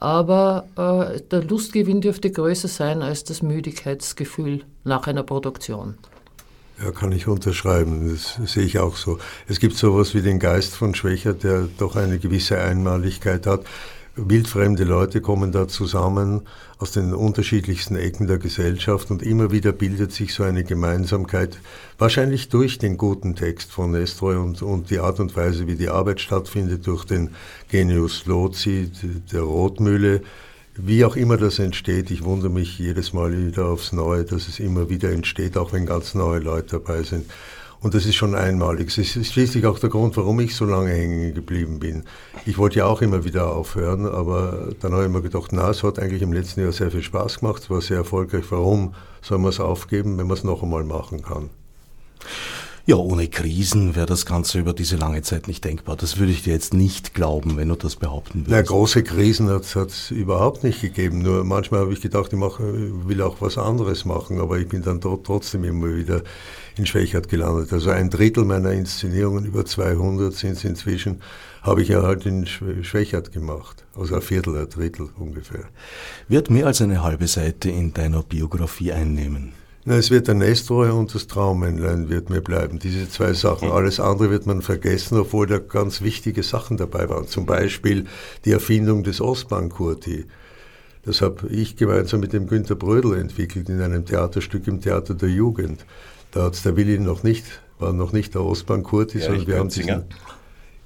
[0.00, 5.96] Aber äh, der Lustgewinn dürfte größer sein als das Müdigkeitsgefühl nach einer Produktion.
[6.82, 8.10] Ja, kann ich unterschreiben.
[8.10, 9.18] Das sehe ich auch so.
[9.48, 13.64] Es gibt sowas wie den Geist von Schwächer, der doch eine gewisse Einmaligkeit hat.
[14.16, 16.42] Wildfremde Leute kommen da zusammen
[16.78, 21.58] aus den unterschiedlichsten Ecken der Gesellschaft und immer wieder bildet sich so eine Gemeinsamkeit,
[21.98, 25.90] wahrscheinlich durch den guten Text von Nestroy und, und die Art und Weise, wie die
[25.90, 27.34] Arbeit stattfindet, durch den
[27.70, 28.90] Genius Lozi,
[29.30, 30.22] der Rotmühle,
[30.78, 34.60] wie auch immer das entsteht, ich wundere mich jedes Mal wieder aufs Neue, dass es
[34.60, 37.30] immer wieder entsteht, auch wenn ganz neue Leute dabei sind.
[37.80, 38.88] Und das ist schon einmalig.
[38.88, 42.04] Es ist schließlich auch der Grund, warum ich so lange hängen geblieben bin.
[42.44, 45.82] Ich wollte ja auch immer wieder aufhören, aber dann habe ich mir gedacht, na, es
[45.82, 48.44] hat eigentlich im letzten Jahr sehr viel Spaß gemacht, es war sehr erfolgreich.
[48.50, 51.50] Warum soll man es aufgeben, wenn man es noch einmal machen kann?
[52.88, 55.96] Ja, ohne Krisen wäre das Ganze über diese lange Zeit nicht denkbar.
[55.96, 58.50] Das würde ich dir jetzt nicht glauben, wenn du das behaupten würdest.
[58.52, 61.20] Na, große Krisen hat es überhaupt nicht gegeben.
[61.20, 62.62] Nur manchmal habe ich gedacht, ich mache,
[63.08, 66.22] will auch was anderes machen, aber ich bin dann trotzdem immer wieder
[66.76, 67.72] in Schwächert gelandet.
[67.72, 71.22] Also ein Drittel meiner Inszenierungen, über 200 sind es inzwischen,
[71.62, 73.84] habe ich ja halt in Schwächert gemacht.
[73.96, 75.64] Also ein Viertel, ein Drittel ungefähr.
[76.28, 79.52] Wird mehr als eine halbe Seite in deiner Biografie einnehmen?
[79.88, 82.80] Na, es wird der Nestroy und das Traummännlein wird mir bleiben.
[82.80, 83.70] Diese zwei Sachen.
[83.70, 87.28] Alles andere wird man vergessen, obwohl da ganz wichtige Sachen dabei waren.
[87.28, 88.06] Zum Beispiel
[88.44, 90.24] die Erfindung des Ostbankurti.
[91.04, 95.28] Das habe ich gemeinsam mit dem Günter Brödel entwickelt in einem Theaterstück im Theater der
[95.28, 95.86] Jugend.
[96.30, 97.44] Da hat es der Willi noch nicht,
[97.78, 100.04] war noch nicht der Ostbankurti, sondern wir haben diesen,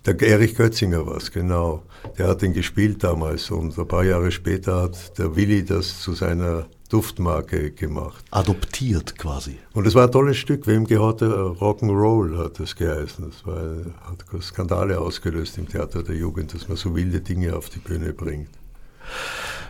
[0.07, 1.83] der Erich Götzinger war es, genau.
[2.17, 6.15] Der hat den gespielt damals und ein paar Jahre später hat der Willi das zu
[6.15, 8.25] seiner Duftmarke gemacht.
[8.31, 9.59] Adoptiert quasi.
[9.75, 10.67] Und es war ein tolles Stück.
[10.67, 13.27] Wem gehörte Rock'n'Roll, hat das geheißen.
[13.31, 13.63] Das war,
[14.01, 18.13] hat Skandale ausgelöst im Theater der Jugend, dass man so wilde Dinge auf die Bühne
[18.13, 18.49] bringt.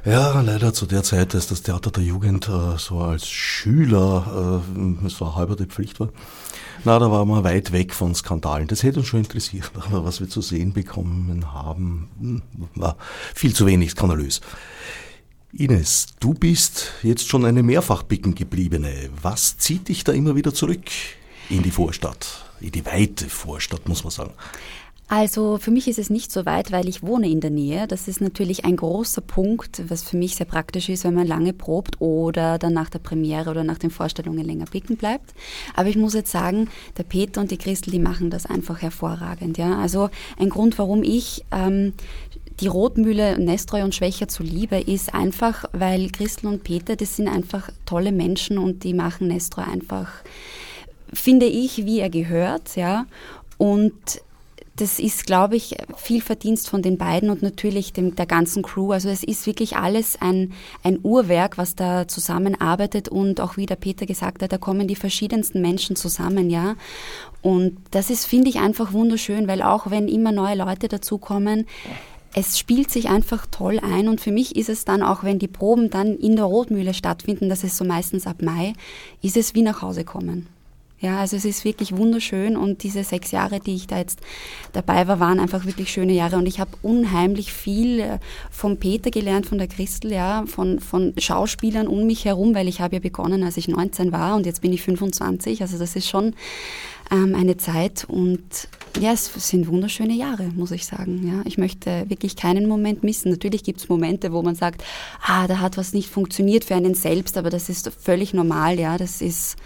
[0.04, 5.06] Ja, leider zu der Zeit, als das Theater der Jugend äh, so als Schüler, äh,
[5.06, 6.08] es war halber die Pflicht war,
[6.84, 8.66] na, da war man weit weg von Skandalen.
[8.66, 12.42] Das hätte uns schon interessiert, aber was wir zu sehen bekommen haben, hm,
[12.74, 12.96] war
[13.34, 14.40] viel zu wenig skandalös.
[15.52, 19.10] Ines, du bist jetzt schon eine mehrfach bicken gebliebene.
[19.20, 20.84] Was zieht dich da immer wieder zurück
[21.50, 22.46] in die Vorstadt?
[22.60, 24.32] In die weite Vorstadt, muss man sagen.
[25.12, 27.88] Also für mich ist es nicht so weit, weil ich wohne in der Nähe.
[27.88, 31.52] Das ist natürlich ein großer Punkt, was für mich sehr praktisch ist, wenn man lange
[31.52, 35.34] probt oder dann nach der Premiere oder nach den Vorstellungen länger picken bleibt.
[35.74, 39.58] Aber ich muss jetzt sagen, der Peter und die Christel, die machen das einfach hervorragend.
[39.58, 39.80] Ja?
[39.80, 41.92] Also ein Grund, warum ich ähm,
[42.60, 47.26] die Rotmühle Nestreu und Schwächer zu liebe, ist einfach, weil Christel und Peter, das sind
[47.26, 50.08] einfach tolle Menschen und die machen Nestreu einfach,
[51.12, 53.06] finde ich, wie er gehört, ja.
[53.58, 54.22] Und
[54.80, 58.92] das ist, glaube ich, viel Verdienst von den beiden und natürlich dem, der ganzen Crew.
[58.92, 63.76] Also es ist wirklich alles ein, ein Uhrwerk, was da zusammenarbeitet und auch wie der
[63.76, 66.76] Peter gesagt hat, da kommen die verschiedensten Menschen zusammen, ja.
[67.42, 71.66] Und das ist, finde ich, einfach wunderschön, weil auch wenn immer neue Leute dazukommen,
[72.34, 75.48] es spielt sich einfach toll ein und für mich ist es dann auch, wenn die
[75.48, 78.74] Proben dann in der Rotmühle stattfinden, das ist so meistens ab Mai,
[79.20, 80.46] ist es wie nach Hause kommen.
[81.00, 84.20] Ja, also es ist wirklich wunderschön und diese sechs Jahre, die ich da jetzt
[84.72, 88.18] dabei war, waren einfach wirklich schöne Jahre und ich habe unheimlich viel äh,
[88.50, 92.82] vom Peter gelernt, von der Christel, ja, von, von Schauspielern um mich herum, weil ich
[92.82, 96.06] habe ja begonnen, als ich 19 war und jetzt bin ich 25, also das ist
[96.06, 96.34] schon
[97.10, 98.68] ähm, eine Zeit und
[99.00, 101.26] ja, es sind wunderschöne Jahre, muss ich sagen.
[101.26, 103.30] Ja, ich möchte wirklich keinen Moment missen.
[103.30, 104.84] Natürlich gibt es Momente, wo man sagt,
[105.22, 108.78] ah, da hat was nicht funktioniert für einen selbst, aber das ist völlig normal.
[108.78, 109.56] Ja, das ist,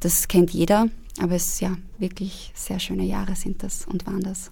[0.00, 0.88] das kennt jeder.
[1.20, 4.50] Aber es ja wirklich sehr schöne Jahre sind das und waren das.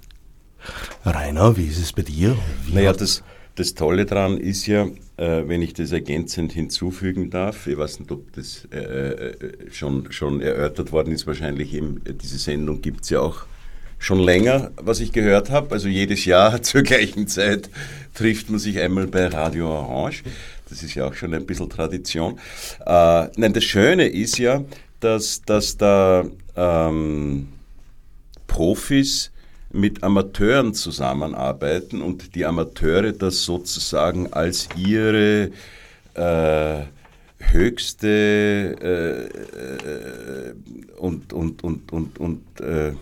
[1.04, 2.37] Rainer, wie ist es bei dir?
[2.64, 3.22] Wie naja, das,
[3.54, 4.85] das Tolle daran ist ja,
[5.16, 10.11] äh, wenn ich das ergänzend hinzufügen darf, ich weiß nicht, ob das äh, äh, schon,
[10.11, 13.44] schon erörtert worden ist, wahrscheinlich eben, diese Sendung gibt es ja auch
[13.98, 17.68] schon länger, was ich gehört habe, also jedes Jahr zur gleichen Zeit
[18.14, 20.22] trifft man sich einmal bei Radio Orange.
[20.68, 22.38] Das ist ja auch schon ein bisschen Tradition.
[22.87, 24.64] Äh, nein, das Schöne ist ja,
[25.00, 26.24] dass, dass da
[26.57, 27.48] ähm,
[28.46, 29.30] Profis
[29.72, 35.50] mit Amateuren zusammenarbeiten und die Amateure das sozusagen als ihre
[36.14, 36.83] äh,
[37.38, 38.09] höchste
[38.80, 40.54] äh, äh,
[40.96, 42.92] und, und, und, und, und äh,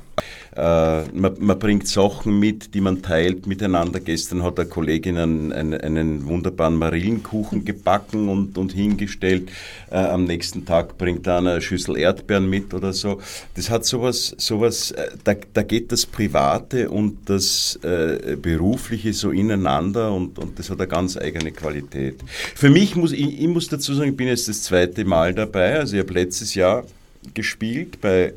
[0.55, 4.01] äh, man, man, bringt Sachen mit, die man teilt miteinander.
[4.01, 9.51] Gestern hat eine Kollegin einen, einen, einen wunderbaren Marillenkuchen gebacken und, und hingestellt.
[9.91, 13.21] Äh, am nächsten Tag bringt er eine Schüssel Erdbeeren mit oder so.
[13.55, 19.31] Das hat sowas, sowas äh, da, da geht das Private und das äh, Berufliche so
[19.31, 22.21] ineinander und, und das hat eine ganz eigene Qualität.
[22.55, 25.79] Für mich muss, ich, ich muss dazu sagen, ich bin jetzt das zweite Mal dabei.
[25.79, 26.85] Also ich habe letztes Jahr
[27.33, 28.35] gespielt bei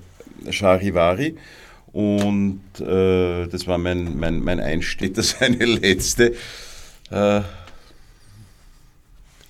[0.50, 1.36] Charivari
[1.96, 6.34] und äh, das war mein, mein, mein Einstieg, das eine letzte.
[7.10, 7.42] Äh,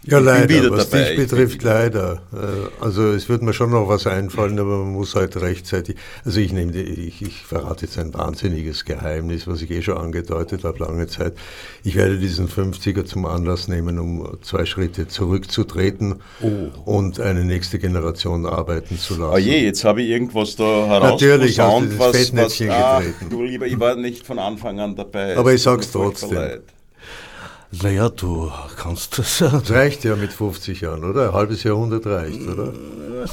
[0.08, 0.72] ja, leider.
[0.72, 1.10] Was dabei.
[1.10, 2.22] dich betrifft, leider.
[2.34, 5.96] Äh, also es wird mir schon noch was einfallen, aber man muss halt rechtzeitig.
[6.24, 10.64] Also ich nehme, ich, ich verrate jetzt ein wahnsinniges Geheimnis, was ich eh schon angedeutet
[10.64, 11.34] habe, lange Zeit.
[11.84, 16.70] Ich werde diesen 50er zum Anlass nehmen, um zwei Schritte zurückzutreten oh.
[16.86, 19.34] und eine nächste Generation arbeiten zu lassen.
[19.34, 21.22] Oh je, jetzt habe ich irgendwas da heraus.
[21.22, 23.26] Natürlich hast du das was, Fettnäpfchen was, getreten.
[23.26, 25.38] Ach, du lieber, ich war nicht von Anfang an dabei.
[25.38, 26.34] Aber ich sag's trotzdem.
[26.34, 26.75] Leid.
[27.82, 29.40] Naja, du kannst das.
[29.40, 31.30] Das reicht ja mit 50 Jahren, oder?
[31.30, 32.74] Ein halbes Jahrhundert reicht, oder?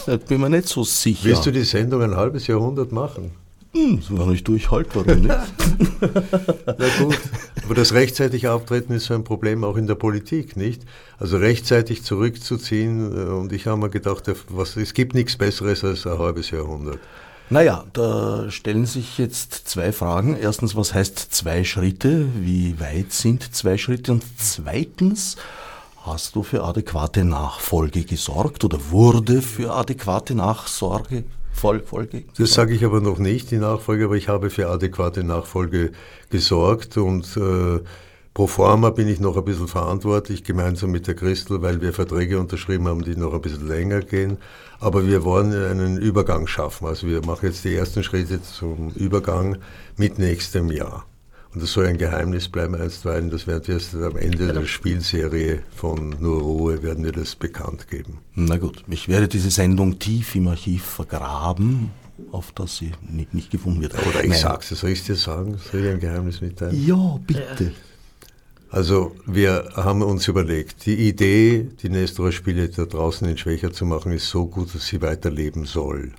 [0.07, 1.25] Da bin mir nicht so sicher.
[1.25, 3.33] Willst du die Sendung ein halbes Jahrhundert machen?
[3.75, 5.35] Hm, wenn ich durchhalte, warum nicht?
[6.67, 7.19] Na gut,
[7.65, 10.83] aber das rechtzeitige Auftreten ist so ein Problem auch in der Politik, nicht?
[11.19, 16.07] Also rechtzeitig zurückzuziehen äh, und ich habe mir gedacht, was, es gibt nichts Besseres als
[16.07, 16.99] ein halbes Jahrhundert.
[17.53, 20.39] Naja, da stellen sich jetzt zwei Fragen.
[20.41, 22.27] Erstens, was heißt zwei Schritte?
[22.35, 24.13] Wie weit sind zwei Schritte?
[24.13, 25.37] Und zweitens,
[26.01, 32.25] hast du für adäquate Nachfolge gesorgt oder wurde für adäquate Nachsorge Folge?
[32.39, 35.93] Das sage ich aber noch nicht, die Nachfolge, aber ich habe für adäquate Nachfolge
[36.31, 37.81] gesorgt und äh,
[38.35, 42.41] Pro forma bin ich noch ein bisschen verantwortlich, gemeinsam mit der Christel, weil wir Verträge
[42.41, 44.39] unterschrieben haben, die noch ein bisschen länger gehen.
[44.81, 46.87] Aber wir wollen einen Übergang schaffen.
[46.87, 49.59] Also wir machen jetzt die ersten Schritte zum Übergang
[49.99, 51.05] mit nächstem Jahr.
[51.53, 53.29] Und das soll ein Geheimnis bleiben einstweilen.
[53.29, 57.89] Das werden wir erst am Ende der Spielserie von Nur Ruhe werden wir das bekannt
[57.91, 58.19] geben.
[58.35, 61.91] Na gut, ich werde diese Sendung tief im Archiv vergraben
[62.31, 63.95] auf das sie nicht, nicht gefunden wird.
[64.07, 65.59] Oder ich sag's, soll ich dir sagen?
[65.71, 66.87] Soll ich ein Geheimnis mitteilen?
[66.87, 67.65] Ja, bitte.
[67.65, 67.71] Ja.
[68.73, 74.13] Also wir haben uns überlegt, die Idee, die Nestor-Spiele da draußen in Schwächer zu machen,
[74.13, 76.13] ist so gut, dass sie weiterleben soll.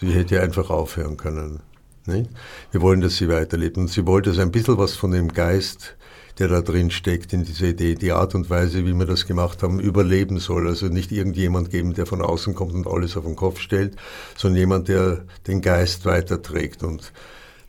[0.00, 1.58] Sie hätte einfach aufhören können.
[2.06, 2.30] Nicht?
[2.70, 3.78] Wir wollen, dass sie weiterlebt.
[3.78, 5.96] Und sie wollte so ein bisschen was von dem Geist,
[6.38, 9.64] der da drin steckt, in dieser Idee, die Art und Weise, wie wir das gemacht
[9.64, 10.68] haben, überleben soll.
[10.68, 13.96] Also nicht irgendjemand geben, der von außen kommt und alles auf den Kopf stellt,
[14.36, 16.84] sondern jemand, der den Geist weiterträgt.
[16.84, 17.12] Und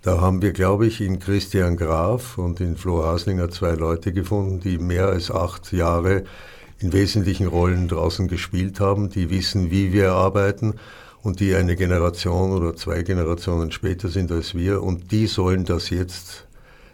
[0.02, 4.62] da haben wir, glaube ich, in Christian Graf und in Flo Haslinger zwei Leute gefunden,
[4.62, 6.24] die mehr als acht Jahre
[6.80, 10.76] in wesentlichen Rollen draußen gespielt haben, die wissen, wie wir arbeiten
[11.22, 15.90] und die eine Generation oder zwei Generationen später sind als wir und die sollen das
[15.90, 16.48] jetzt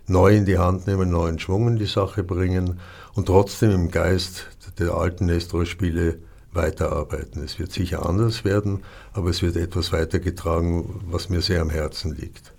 [0.08, 2.80] neu in die Hand nehmen, neuen Schwung in die Sache bringen
[3.14, 4.48] und trotzdem im Geist
[4.80, 6.18] der alten Nestor-Spiele
[6.54, 7.44] weiterarbeiten.
[7.44, 12.16] Es wird sicher anders werden, aber es wird etwas weitergetragen, was mir sehr am Herzen
[12.16, 12.55] liegt.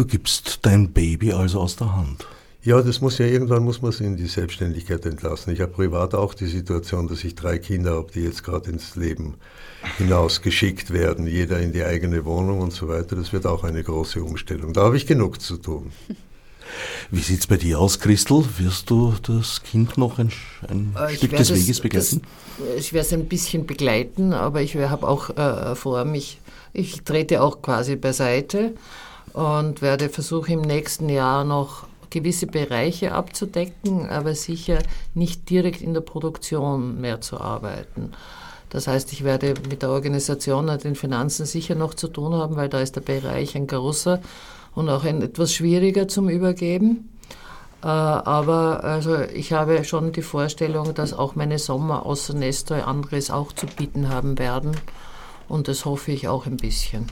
[0.00, 2.26] Du gibst dein Baby also aus der Hand.
[2.62, 5.52] Ja, das muss ja irgendwann muss man es in die Selbstständigkeit entlassen.
[5.52, 8.96] Ich habe privat auch die Situation, dass ich drei Kinder habe, die jetzt gerade ins
[8.96, 9.34] Leben
[9.98, 13.14] hinaus geschickt werden, jeder in die eigene Wohnung und so weiter.
[13.14, 14.72] Das wird auch eine große Umstellung.
[14.72, 15.92] Da habe ich genug zu tun.
[17.10, 18.42] Wie sieht es bei dir aus, Christel?
[18.56, 20.32] Wirst du das Kind noch ein,
[20.66, 22.22] ein äh, Stück des Weges begleiten?
[22.56, 26.40] Das, ich werde es ein bisschen begleiten, aber ich habe auch äh, vor, mich,
[26.72, 28.72] ich trete auch quasi beiseite
[29.32, 34.78] und werde versuchen im nächsten Jahr noch gewisse Bereiche abzudecken, aber sicher
[35.14, 38.12] nicht direkt in der Produktion mehr zu arbeiten.
[38.70, 42.56] Das heißt, ich werde mit der Organisation und den Finanzen sicher noch zu tun haben,
[42.56, 44.20] weil da ist der Bereich ein großer
[44.74, 47.10] und auch ein etwas schwieriger zum Übergeben.
[47.82, 53.30] Äh, aber also ich habe schon die Vorstellung, dass auch meine Sommer außer Nestor anderes
[53.30, 54.76] auch zu bieten haben werden.
[55.48, 57.06] Und das hoffe ich auch ein bisschen.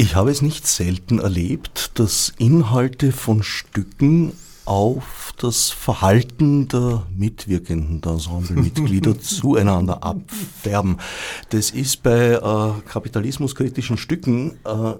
[0.00, 4.32] Ich habe es nicht selten erlebt, dass Inhalte von Stücken
[4.64, 10.96] auf das Verhalten der mitwirkenden Ensemblemitglieder zueinander abfärben.
[11.50, 14.94] Das ist bei äh, kapitalismuskritischen Stücken äh,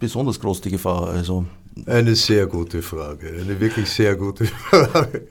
[0.00, 1.10] besonders groß die Gefahr.
[1.10, 1.46] Also
[1.86, 5.28] Eine sehr gute Frage, eine wirklich sehr gute Frage.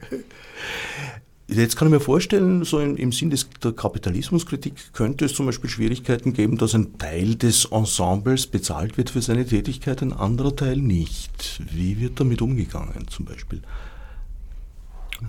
[1.51, 5.69] Jetzt kann ich mir vorstellen, so im, Sinn des, der Kapitalismuskritik könnte es zum Beispiel
[5.69, 10.77] Schwierigkeiten geben, dass ein Teil des Ensembles bezahlt wird für seine Tätigkeit, ein anderer Teil
[10.77, 11.61] nicht.
[11.71, 13.61] Wie wird damit umgegangen zum Beispiel?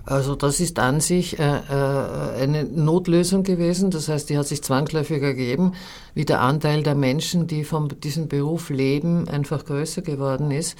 [0.05, 3.89] Also das ist an sich äh, äh, eine Notlösung gewesen.
[3.89, 5.73] Das heißt, die hat sich zwangsläufig ergeben,
[6.13, 10.77] wie der Anteil der Menschen, die von diesem Beruf leben, einfach größer geworden ist.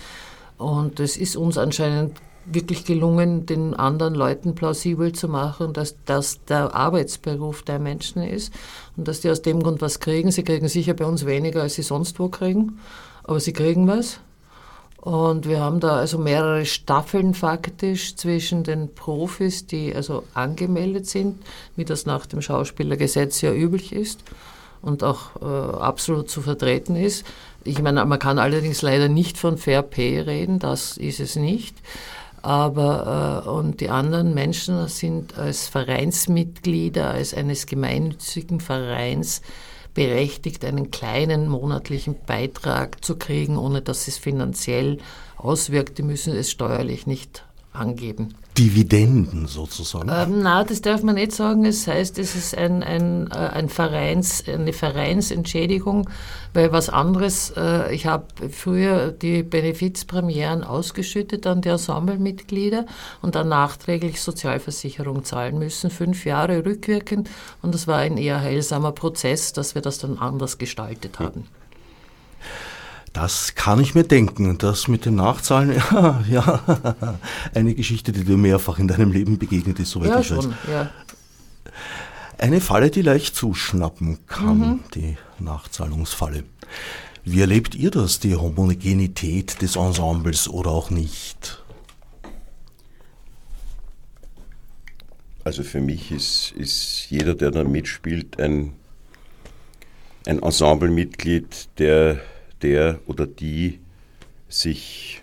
[0.58, 2.14] Und es ist uns anscheinend
[2.46, 8.54] wirklich gelungen, den anderen Leuten plausibel zu machen, dass das der Arbeitsberuf der Menschen ist
[8.98, 10.32] und dass die aus dem Grund was kriegen.
[10.32, 12.80] Sie kriegen sicher bei uns weniger, als sie sonst wo kriegen,
[13.24, 14.20] aber sie kriegen was.
[14.98, 21.42] Und wir haben da also mehrere Staffeln faktisch zwischen den Profis, die also angemeldet sind,
[21.76, 24.20] wie das nach dem Schauspielergesetz ja üblich ist
[24.84, 27.26] und auch äh, absolut zu vertreten ist.
[27.64, 31.76] Ich meine, man kann allerdings leider nicht von Fair Pay reden, das ist es nicht.
[32.42, 39.42] Aber äh, und die anderen Menschen sind als Vereinsmitglieder, als eines gemeinnützigen Vereins
[39.94, 44.98] berechtigt, einen kleinen monatlichen Beitrag zu kriegen, ohne dass es finanziell
[45.38, 45.98] auswirkt.
[45.98, 48.36] Die müssen es steuerlich nicht angeben.
[48.62, 50.10] Dividenden sozusagen?
[50.14, 51.66] Ähm, na, das darf man nicht sagen.
[51.66, 56.08] Es heißt, es ist ein, ein, äh, ein Vereins, eine Vereinsentschädigung,
[56.54, 62.86] weil was anderes, äh, ich habe früher die Benefizpremieren ausgeschüttet an die Ensemblemitglieder
[63.24, 67.32] und dann nachträglich Sozialversicherung zahlen müssen, fünf Jahre rückwirkend
[67.64, 71.46] und das war ein eher heilsamer Prozess, dass wir das dann anders gestaltet haben.
[73.14, 74.58] Das kann ich mir denken.
[74.58, 77.20] Das mit dem Nachzahlen, ja, ja,
[77.54, 80.44] eine Geschichte, die dir mehrfach in deinem Leben begegnet ist, soweit ja, ich weiß.
[80.44, 80.90] Schon, ja.
[82.38, 84.80] Eine Falle, die leicht zuschnappen kann, mhm.
[84.96, 86.44] die Nachzahlungsfalle.
[87.24, 91.64] Wie erlebt ihr das, die Homogenität des Ensembles oder auch nicht?
[95.44, 98.74] Also für mich ist, ist jeder, der da mitspielt, ein,
[100.26, 102.22] ein Ensemblemitglied, der
[102.64, 103.80] der oder die
[104.50, 105.22] sich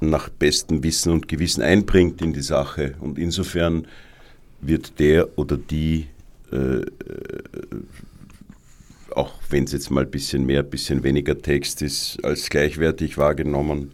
[0.00, 2.94] nach bestem Wissen und Gewissen einbringt in die Sache.
[3.00, 3.86] Und insofern
[4.60, 6.06] wird der oder die,
[6.52, 6.80] äh,
[9.14, 13.18] auch wenn es jetzt mal ein bisschen mehr, ein bisschen weniger Text ist, als gleichwertig
[13.18, 13.92] wahrgenommen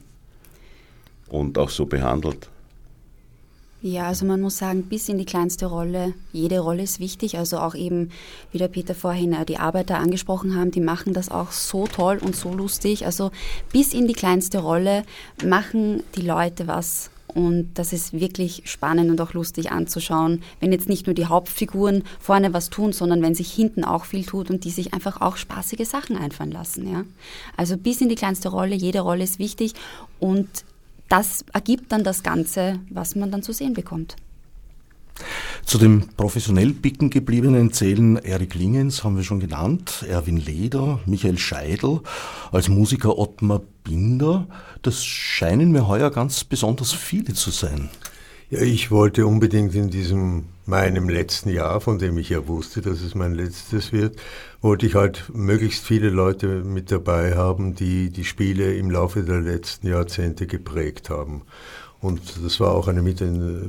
[1.29, 2.49] und auch so behandelt.
[3.87, 7.39] Ja, also man muss sagen, bis in die kleinste Rolle, jede Rolle ist wichtig.
[7.39, 8.11] Also auch eben,
[8.51, 12.19] wie der Peter vorhin äh, die Arbeiter angesprochen haben, die machen das auch so toll
[12.21, 13.07] und so lustig.
[13.07, 13.31] Also
[13.71, 15.05] bis in die kleinste Rolle
[15.45, 17.11] machen die Leute was.
[17.29, 22.03] Und das ist wirklich spannend und auch lustig anzuschauen, wenn jetzt nicht nur die Hauptfiguren
[22.19, 25.37] vorne was tun, sondern wenn sich hinten auch viel tut und die sich einfach auch
[25.37, 26.91] spaßige Sachen einfallen lassen.
[26.91, 27.05] Ja?
[27.57, 29.75] Also bis in die kleinste Rolle, jede Rolle ist wichtig
[30.19, 30.49] und
[31.09, 34.17] das ergibt dann das Ganze, was man dann zu sehen bekommt.
[35.65, 41.39] Zu dem professionell bicken gebliebenen zählen Erik Lingens, haben wir schon genannt, Erwin Leder, Michael
[41.39, 42.01] Scheidel,
[42.53, 44.47] als Musiker Ottmar Binder.
[44.83, 47.89] Das scheinen mir heuer ganz besonders viele zu sein.
[48.51, 53.01] Ja, ich wollte unbedingt in diesem meinem letzten Jahr, von dem ich ja wusste, dass
[53.01, 54.17] es mein letztes wird,
[54.61, 59.41] wollte ich halt möglichst viele Leute mit dabei haben, die die Spiele im Laufe der
[59.41, 61.43] letzten Jahrzehnte geprägt haben.
[62.01, 63.21] Und das war auch ein Mit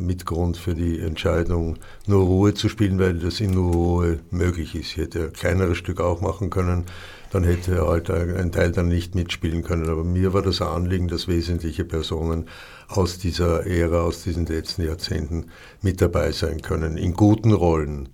[0.01, 1.77] Mitgrund für die Entscheidung,
[2.07, 4.91] nur Ruhe zu spielen, weil das in nur Ruhe möglich ist.
[4.91, 6.83] Ich hätte ein kleineres Stück auch machen können,
[7.31, 9.89] dann hätte halt ein Teil dann nicht mitspielen können.
[9.89, 12.47] Aber mir war das Anliegen, dass wesentliche Personen
[12.87, 18.09] aus dieser Ära, aus diesen letzten Jahrzehnten mit dabei sein können, in guten Rollen.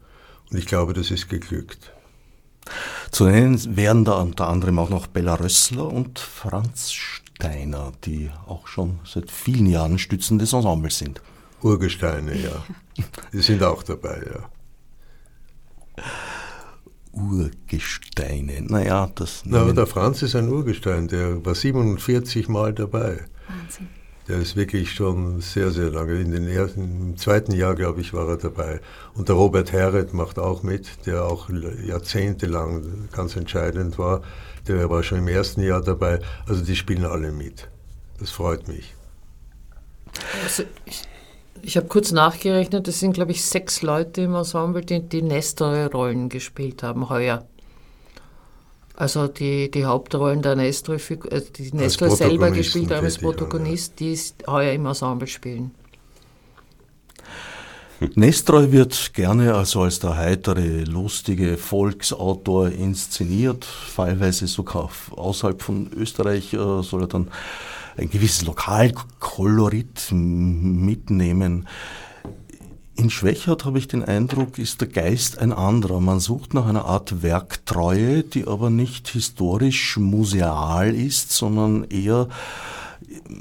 [0.50, 1.92] Und ich glaube, das ist geglückt.
[3.12, 8.68] Zu nennen werden da unter anderem auch noch Bella Rössler und Franz Steiner, die auch
[8.68, 11.22] schon seit vielen Jahren Stützen des Ensembles sind.
[11.62, 12.64] Urgesteine, ja.
[13.32, 14.50] Die sind auch dabei, ja.
[17.12, 19.44] Urgesteine, naja, das.
[19.46, 23.26] Na, aber der Franz ist ein Urgestein, der war 47 Mal dabei.
[23.48, 23.90] Wahnsinn.
[24.28, 26.14] Der ist wirklich schon sehr, sehr lange.
[26.20, 28.80] In den ersten, Im zweiten Jahr, glaube ich, war er dabei.
[29.16, 31.50] Und der Robert Herret macht auch mit, der auch
[31.86, 34.22] jahrzehntelang ganz entscheidend war.
[34.68, 36.22] Der war schon im ersten Jahr dabei.
[36.48, 37.68] Also die spielen alle mit.
[38.20, 38.96] Das freut mich.
[40.44, 41.04] Also ich,
[41.62, 46.30] ich habe kurz nachgerechnet, es sind, glaube ich, sechs Leute im Ensemble, die die Nestor-Rollen
[46.30, 47.46] gespielt haben heuer.
[48.96, 54.14] Also die, die Hauptrollen der Nestor, äh, die Nestor selber gespielt haben als Protagonist, die
[54.14, 55.72] ist heuer im Ensemble spielen.
[58.16, 63.66] Nestroy wird gerne also als der heitere, lustige Volksautor inszeniert,
[63.96, 67.30] teilweise sogar außerhalb von Österreich äh, soll er dann
[67.96, 71.68] ein gewisses Lokalkolorit mitnehmen.
[72.96, 76.00] In Schwächert habe ich den Eindruck, ist der Geist ein anderer.
[76.00, 82.30] Man sucht nach einer Art Werktreue, die aber nicht historisch museal ist, sondern eher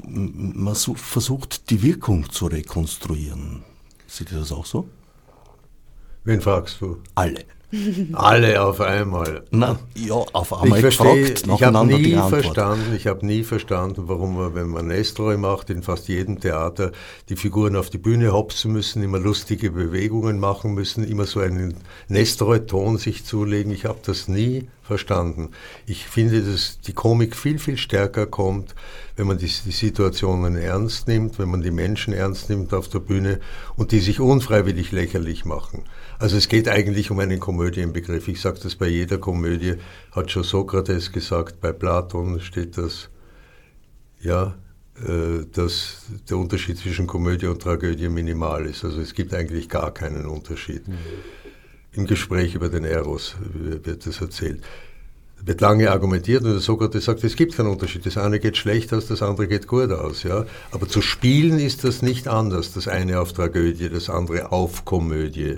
[0.07, 3.63] man versucht, die Wirkung zu rekonstruieren.
[4.07, 4.87] Seht ihr das auch so?
[6.23, 6.97] Wen fragst du?
[7.15, 7.45] Alle.
[8.13, 9.43] Alle auf einmal.
[9.49, 14.03] Na, ja, auf einmal ich verstehe, gefragt, Ich habe nie verstanden, ich habe nie verstanden,
[14.07, 16.91] warum man, wenn man Nestroy macht, in fast jedem Theater
[17.29, 21.75] die Figuren auf die Bühne hopsen müssen, immer lustige Bewegungen machen müssen, immer so einen
[22.09, 23.71] Nestroy-Ton sich zulegen.
[23.71, 25.49] Ich habe das nie verstanden.
[25.87, 28.75] Ich finde, dass die Komik viel, viel stärker kommt,
[29.15, 32.99] wenn man die, die, Situationen ernst nimmt, wenn man die Menschen ernst nimmt auf der
[32.99, 33.39] Bühne
[33.75, 35.83] und die sich unfreiwillig lächerlich machen.
[36.23, 38.29] Also es geht eigentlich um einen Komödienbegriff.
[38.29, 39.75] Ich sage das bei jeder Komödie,
[40.13, 43.09] hat schon Sokrates gesagt, bei Platon steht das,
[44.21, 44.55] ja,
[45.05, 48.85] äh, dass der Unterschied zwischen Komödie und Tragödie minimal ist.
[48.85, 50.87] Also es gibt eigentlich gar keinen Unterschied.
[50.87, 50.97] Mhm.
[51.91, 54.63] Im Gespräch über den Eros wird das erzählt
[55.45, 58.05] wird lange argumentiert und der Sokrates sagt, es gibt keinen Unterschied.
[58.05, 60.23] Das eine geht schlecht aus, das andere geht gut aus.
[60.23, 60.45] Ja?
[60.71, 62.71] Aber zu spielen ist das nicht anders.
[62.73, 65.57] Das eine auf Tragödie, das andere auf Komödie.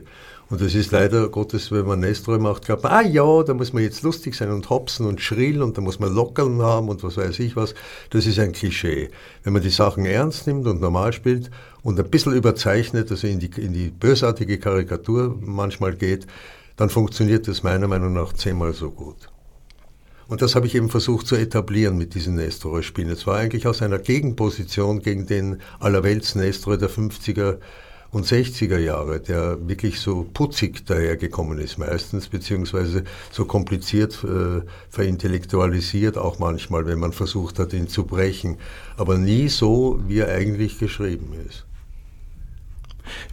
[0.50, 3.74] Und das ist leider Gottes, wenn man Nestroy macht, glaubt man, ah ja, da muss
[3.74, 7.04] man jetzt lustig sein und hopsen und schrillen und da muss man Lockern haben und
[7.04, 7.74] was weiß ich was.
[8.12, 9.10] Das ist ein Klischee.
[9.44, 11.50] Wenn man die Sachen ernst nimmt und normal spielt
[11.82, 16.28] und ein bisschen überzeichnet, also in die, in die bösartige Karikatur manchmal geht,
[16.76, 19.30] dann funktioniert das meiner Meinung nach zehnmal so gut.
[20.28, 23.12] Und das habe ich eben versucht zu etablieren mit diesen Nestroy-Spielen.
[23.12, 27.58] Es war eigentlich aus einer Gegenposition gegen den Allerwelts Nestroy der 50er
[28.16, 36.18] und 60er Jahre, der wirklich so putzig dahergekommen ist meistens, beziehungsweise so kompliziert äh, verintellektualisiert,
[36.18, 38.56] auch manchmal, wenn man versucht hat, ihn zu brechen,
[38.96, 41.66] aber nie so, wie er eigentlich geschrieben ist.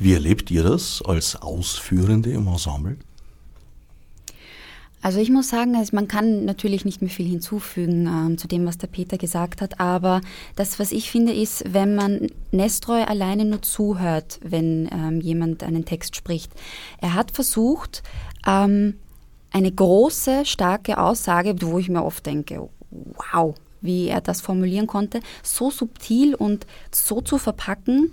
[0.01, 2.97] Wie erlebt ihr das als Ausführende im Ensemble?
[5.03, 8.65] Also ich muss sagen, also man kann natürlich nicht mehr viel hinzufügen ähm, zu dem,
[8.67, 10.21] was der Peter gesagt hat, aber
[10.55, 15.85] das, was ich finde, ist, wenn man Nestroy alleine nur zuhört, wenn ähm, jemand einen
[15.85, 16.53] Text spricht.
[17.01, 18.05] Er hat versucht,
[18.47, 18.95] ähm,
[19.51, 25.21] eine große, starke Aussage, wo ich mir oft denke, wow, wie er das formulieren konnte,
[25.43, 28.13] so subtil und so zu verpacken,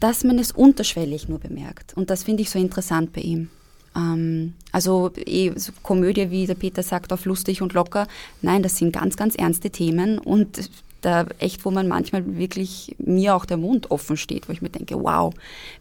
[0.00, 1.96] dass man es unterschwellig nur bemerkt.
[1.96, 3.50] Und das finde ich so interessant bei ihm.
[3.96, 8.06] Ähm, also eh, so Komödie, wie der Peter sagt, auf lustig und locker.
[8.42, 10.70] Nein, das sind ganz, ganz ernste Themen und
[11.00, 14.70] da echt, wo man manchmal wirklich mir auch der Mund offen steht, wo ich mir
[14.70, 15.34] denke, wow,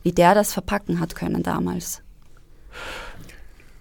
[0.04, 2.02] wie der das verpacken hat können damals.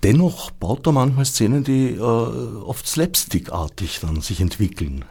[0.03, 5.05] Dennoch baut er manchmal Szenen, die äh, oft slapstickartig dann sich entwickeln.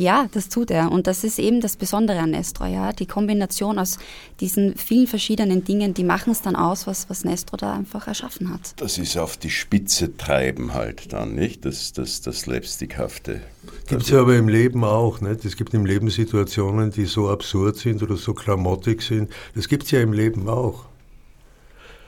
[0.00, 0.90] Ja, das tut er.
[0.90, 2.64] Und das ist eben das Besondere an Nestro.
[2.64, 2.94] Ja?
[2.94, 3.98] Die Kombination aus
[4.40, 8.50] diesen vielen verschiedenen Dingen, die machen es dann aus, was, was Nestro da einfach erschaffen
[8.50, 8.72] hat.
[8.80, 11.66] Das ist auf die Spitze treiben halt dann, nicht?
[11.66, 13.42] Das, das, das Slapstickhafte.
[13.88, 15.20] Gibt es ja aber im Leben auch.
[15.20, 15.44] Nicht?
[15.44, 19.30] Es gibt im Leben Situationen, die so absurd sind oder so klamottig sind.
[19.54, 20.86] Das gibt es ja im Leben auch.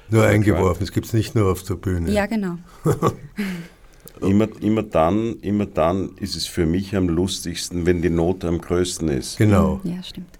[0.08, 2.10] Nur eingeworfen, das gibt es nicht nur auf der Bühne.
[2.10, 2.56] Ja, genau.
[4.20, 8.60] Immer, immer, dann, immer dann ist es für mich am lustigsten, wenn die Not am
[8.60, 9.38] größten ist.
[9.38, 9.80] Genau.
[9.84, 10.38] Ja, stimmt.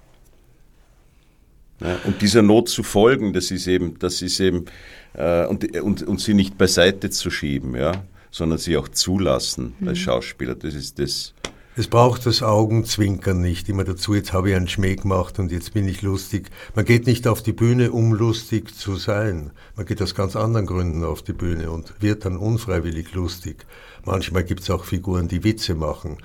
[1.81, 4.67] Ja, und dieser Not zu folgen, das ist eben, das ist eben,
[5.15, 9.89] äh, und, und, und sie nicht beiseite zu schieben, ja, sondern sie auch zulassen mhm.
[9.89, 10.55] als Schauspieler.
[10.55, 11.35] Das ist das.
[11.75, 15.73] Es braucht das Augenzwinkern nicht immer dazu, jetzt habe ich einen Schmäh gemacht und jetzt
[15.73, 16.51] bin ich lustig.
[16.75, 19.53] Man geht nicht auf die Bühne, um lustig zu sein.
[19.75, 23.65] Man geht aus ganz anderen Gründen auf die Bühne und wird dann unfreiwillig lustig.
[24.05, 26.19] Manchmal gibt es auch Figuren, die Witze machen.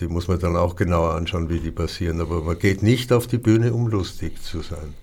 [0.00, 2.22] Die muss man dann auch genauer anschauen, wie die passieren.
[2.22, 4.94] Aber man geht nicht auf die Bühne, um lustig zu sein.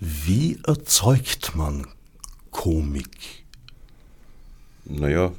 [0.00, 1.86] Wie erzeugt man
[2.50, 3.41] Komik?
[4.98, 5.32] Naja,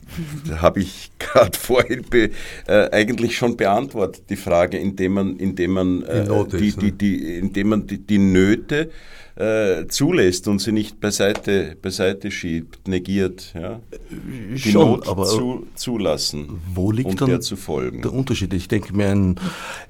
[0.60, 2.30] habe ich gerade vorhin be,
[2.66, 6.92] äh, eigentlich schon beantwortet, die Frage, indem man, indem man, äh, die, die, ne?
[6.92, 8.90] die, indem man die, die Nöte
[9.36, 13.52] äh, zulässt und sie nicht beiseite, beiseite schiebt, negiert.
[13.54, 13.80] Ja?
[14.10, 18.00] Die Schon, Not aber zu, zulassen wo liegt und dann der zu folgen.
[18.00, 19.36] Der Unterschied, ich denke mir, ein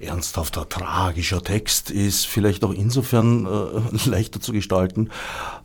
[0.00, 5.10] ernsthafter, tragischer Text ist vielleicht auch insofern äh, leichter zu gestalten,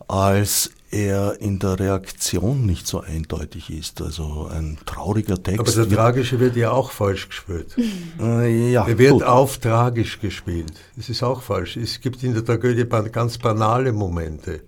[0.06, 4.00] als er in der Reaktion nicht so eindeutig ist.
[4.00, 5.60] Also ein trauriger Text.
[5.60, 7.74] Aber der Tragische wird ja auch falsch gespielt.
[8.20, 9.22] Äh, ja, er wird gut.
[9.22, 10.74] auf tragisch gespielt.
[10.96, 11.76] Das ist auch falsch.
[11.76, 14.60] Es gibt in der Tragödie ganz banale Momente.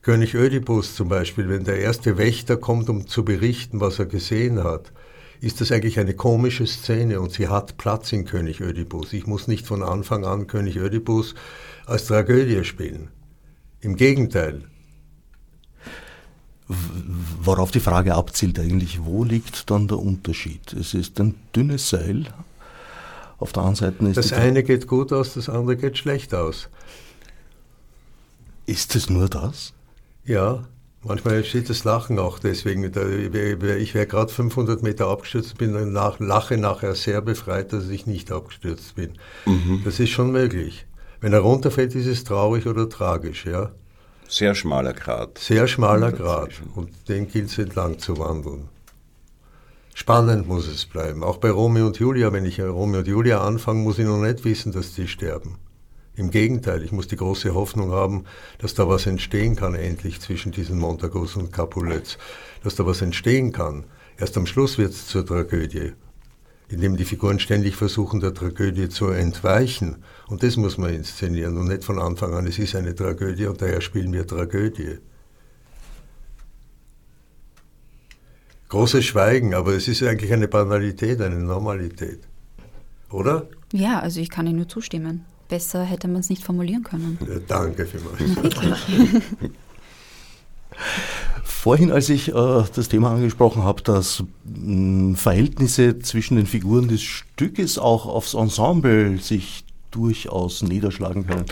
[0.00, 4.62] König Ödipus zum Beispiel, wenn der erste Wächter kommt, um zu berichten, was er gesehen
[4.62, 4.92] hat,
[5.40, 9.12] ist das eigentlich eine komische Szene und sie hat Platz in König Ödipus.
[9.12, 11.34] Ich muss nicht von Anfang an König Ödipus
[11.86, 13.08] als Tragödie spielen.
[13.80, 14.62] Im Gegenteil.
[16.68, 20.74] Worauf die Frage abzielt eigentlich, wo liegt dann der Unterschied?
[20.74, 22.26] Es ist ein dünnes Seil.
[23.38, 26.68] Auf der anderen Seite ist das eine geht gut aus, das andere geht schlecht aus.
[28.66, 29.72] Ist es nur das?
[30.24, 30.64] Ja,
[31.02, 32.84] manchmal entsteht das Lachen auch deswegen.
[32.84, 38.30] Ich wäre gerade 500 Meter abgestürzt, bin nach, lache nachher sehr befreit, dass ich nicht
[38.30, 39.12] abgestürzt bin.
[39.46, 39.82] Mhm.
[39.84, 40.84] Das ist schon möglich.
[41.20, 43.70] Wenn er runterfällt, ist es traurig oder tragisch, ja.
[44.30, 45.38] Sehr schmaler Grat.
[45.38, 46.50] Sehr schmaler Grat.
[46.74, 48.68] Und den gilt es entlang zu wandeln.
[49.94, 51.24] Spannend muss es bleiben.
[51.24, 54.44] Auch bei Romeo und Julia, wenn ich Romeo und Julia anfange, muss ich noch nicht
[54.44, 55.56] wissen, dass die sterben.
[56.14, 58.24] Im Gegenteil, ich muss die große Hoffnung haben,
[58.58, 62.18] dass da was entstehen kann, endlich zwischen diesen Montagus und Capulets.
[62.62, 63.84] Dass da was entstehen kann.
[64.18, 65.94] Erst am Schluss wird es zur Tragödie
[66.68, 70.04] indem die Figuren ständig versuchen, der Tragödie zu entweichen.
[70.28, 73.60] Und das muss man inszenieren und nicht von Anfang an, es ist eine Tragödie und
[73.62, 74.98] daher spielen wir Tragödie.
[78.68, 82.20] Großes Schweigen, aber es ist eigentlich eine Banalität, eine Normalität.
[83.10, 83.48] Oder?
[83.72, 85.24] Ja, also ich kann Ihnen nur zustimmen.
[85.48, 87.18] Besser hätte man es nicht formulieren können.
[87.26, 88.20] Ja, danke vielmals.
[91.68, 92.32] Vorhin, als ich äh,
[92.74, 99.18] das Thema angesprochen habe, dass mh, Verhältnisse zwischen den Figuren des Stückes auch aufs Ensemble
[99.18, 101.44] sich durchaus niederschlagen können,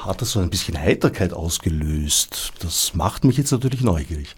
[0.00, 2.54] hat das so ein bisschen Heiterkeit ausgelöst.
[2.60, 4.34] Das macht mich jetzt natürlich neugierig.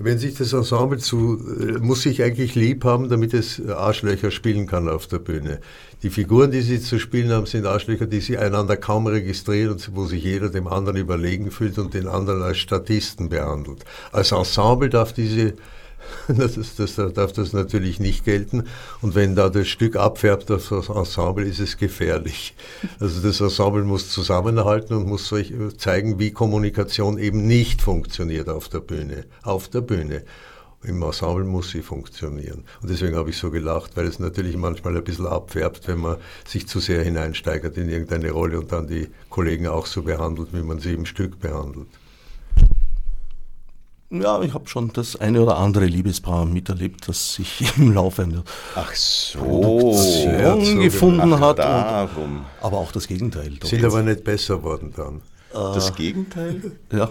[0.00, 4.68] Wenn sich das Ensemble zu, äh, muss sich eigentlich lieb haben, damit es Arschlöcher spielen
[4.68, 5.58] kann auf der Bühne.
[6.04, 9.96] Die Figuren, die sie zu spielen haben, sind Arschlöcher, die sie einander kaum registrieren und
[9.96, 13.84] wo sich jeder dem anderen überlegen fühlt und den anderen als Statisten behandelt.
[14.12, 15.54] Als Ensemble darf diese
[16.28, 18.64] das, ist, das darf das natürlich nicht gelten.
[19.00, 22.54] Und wenn da das Stück abfärbt das Ensemble, ist es gefährlich.
[23.00, 25.32] Also das Ensemble muss zusammenhalten und muss
[25.76, 29.24] zeigen, wie Kommunikation eben nicht funktioniert auf der Bühne.
[29.42, 30.24] Auf der Bühne.
[30.84, 32.64] Im Ensemble muss sie funktionieren.
[32.80, 36.18] Und deswegen habe ich so gelacht, weil es natürlich manchmal ein bisschen abfärbt, wenn man
[36.46, 40.62] sich zu sehr hineinsteigert in irgendeine Rolle und dann die Kollegen auch so behandelt, wie
[40.62, 41.88] man sie im Stück behandelt.
[44.10, 48.42] Ja, ich habe schon das eine oder andere Liebespaar miterlebt, das sich im Laufe einer
[48.74, 49.38] Ach so.
[49.38, 51.58] Produktion gefunden Ach, hat.
[51.58, 52.36] darum.
[52.38, 53.52] Und, aber auch das Gegenteil.
[53.60, 53.68] Doch.
[53.68, 55.20] Sind aber nicht besser worden dann.
[55.52, 56.72] Das Gegenteil?
[56.92, 57.10] Ja.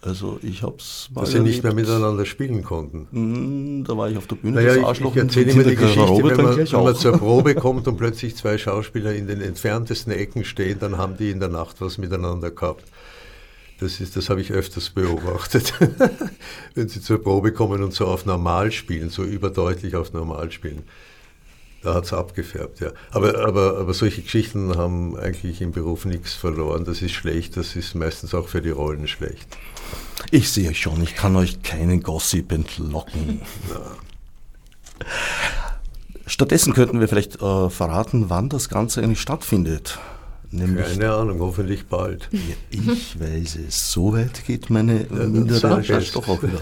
[0.00, 3.08] Also ich habe es mal Dass sie nicht mehr miteinander spielen konnten.
[3.10, 5.74] Hm, Da war ich auf der Bühne, Naja, das ich, Arschloch ich erzähle immer die
[5.74, 9.40] Geschichte, Robert wenn man, wenn man zur Probe kommt und plötzlich zwei Schauspieler in den
[9.40, 12.84] entferntesten Ecken stehen, dann haben die in der Nacht was miteinander gehabt.
[13.80, 15.72] Das, ist, das habe ich öfters beobachtet.
[16.74, 20.82] wenn sie zur Probe kommen und so auf Normal spielen, so überdeutlich auf Normal spielen.
[21.82, 22.90] Da hat es abgefärbt, ja.
[23.12, 26.84] Aber, aber, aber solche Geschichten haben eigentlich im Beruf nichts verloren.
[26.84, 29.46] Das ist schlecht, das ist meistens auch für die Rollen schlecht.
[30.32, 33.42] Ich sehe schon, ich kann euch keinen Gossip entlocken.
[36.26, 40.00] Stattdessen könnten wir vielleicht äh, verraten, wann das Ganze eigentlich stattfindet.
[40.50, 42.28] Nämlich, Keine Ahnung, hoffentlich bald.
[42.32, 42.40] Ja,
[42.70, 43.92] ich weiß es.
[43.92, 46.12] So weit geht meine mindere Recherche es.
[46.12, 46.60] doch auch wieder.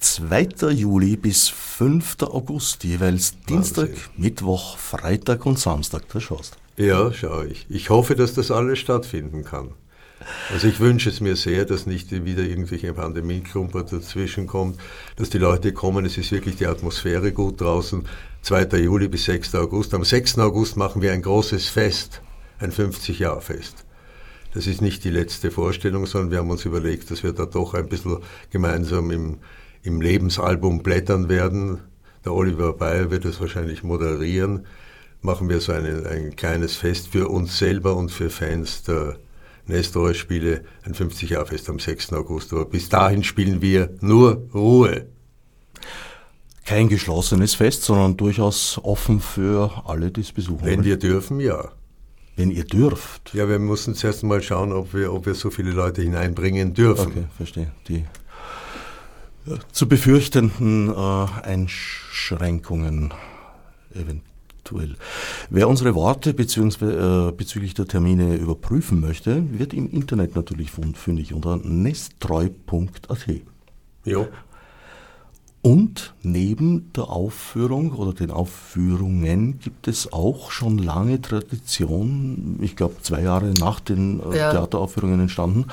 [0.00, 0.70] 2.
[0.70, 2.16] Juli bis 5.
[2.22, 6.02] August, jeweils Dienstag, Mittwoch, Freitag und Samstag.
[6.12, 6.56] Da schaust.
[6.76, 7.66] Ja, schau ich.
[7.68, 9.70] Ich hoffe, dass das alles stattfinden kann.
[10.52, 14.78] Also ich wünsche es mir sehr, dass nicht wieder irgendwelche Pandemieklumper dazwischen kommt,
[15.16, 16.04] dass die Leute kommen.
[16.04, 18.04] Es ist wirklich die Atmosphäre gut draußen.
[18.42, 18.78] 2.
[18.78, 19.54] Juli bis 6.
[19.54, 19.94] August.
[19.94, 20.38] Am 6.
[20.38, 22.20] August machen wir ein großes Fest,
[22.58, 23.84] ein 50-Jahr-Fest.
[24.54, 27.74] Das ist nicht die letzte Vorstellung, sondern wir haben uns überlegt, dass wir da doch
[27.74, 28.18] ein bisschen
[28.50, 29.38] gemeinsam im,
[29.82, 31.80] im Lebensalbum blättern werden.
[32.24, 34.66] Der Oliver Bayer wird es wahrscheinlich moderieren.
[35.20, 39.16] Machen wir so eine, ein kleines Fest für uns selber und für Fans der
[39.66, 42.12] Nestor-Spiele, ein 50-Jahr-Fest am 6.
[42.14, 42.52] August.
[42.52, 45.06] Aber bis dahin spielen wir nur Ruhe.
[46.64, 51.70] Kein geschlossenes Fest, sondern durchaus offen für alle, die es besuchen Wenn wir dürfen, ja.
[52.38, 53.34] Wenn ihr dürft.
[53.34, 57.08] Ja, wir müssen zuerst mal schauen, ob wir, ob wir so viele Leute hineinbringen dürfen.
[57.08, 57.72] Okay, verstehe.
[57.88, 58.04] Die
[59.72, 63.12] zu befürchtenden äh, Einschränkungen
[63.94, 64.96] eventuell.
[65.50, 66.30] Wer unsere Worte.
[66.30, 73.26] Äh, bezüglich der Termine überprüfen möchte, wird im Internet natürlich fündig unter nestreu.at.
[74.04, 74.26] Ja.
[75.60, 82.94] Und neben der Aufführung oder den Aufführungen gibt es auch schon lange Tradition, ich glaube
[83.02, 84.52] zwei Jahre nach den äh, ja.
[84.52, 85.66] Theateraufführungen entstanden,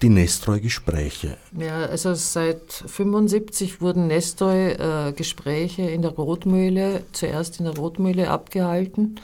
[0.00, 1.36] die Nestreu-Gespräche.
[1.58, 9.20] Ja, also seit 75 wurden Nestreu-Gespräche in der Rotmühle, zuerst in der Rotmühle abgehalten,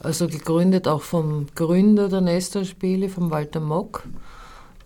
[0.00, 4.04] also gegründet auch vom Gründer der Nestreu-Spiele, vom Walter Mock.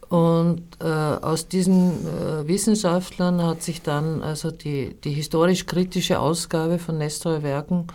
[0.08, 6.98] Und äh, aus diesen äh, Wissenschaftlern hat sich dann also die, die historisch-kritische Ausgabe von
[6.98, 7.86] Nestor Werken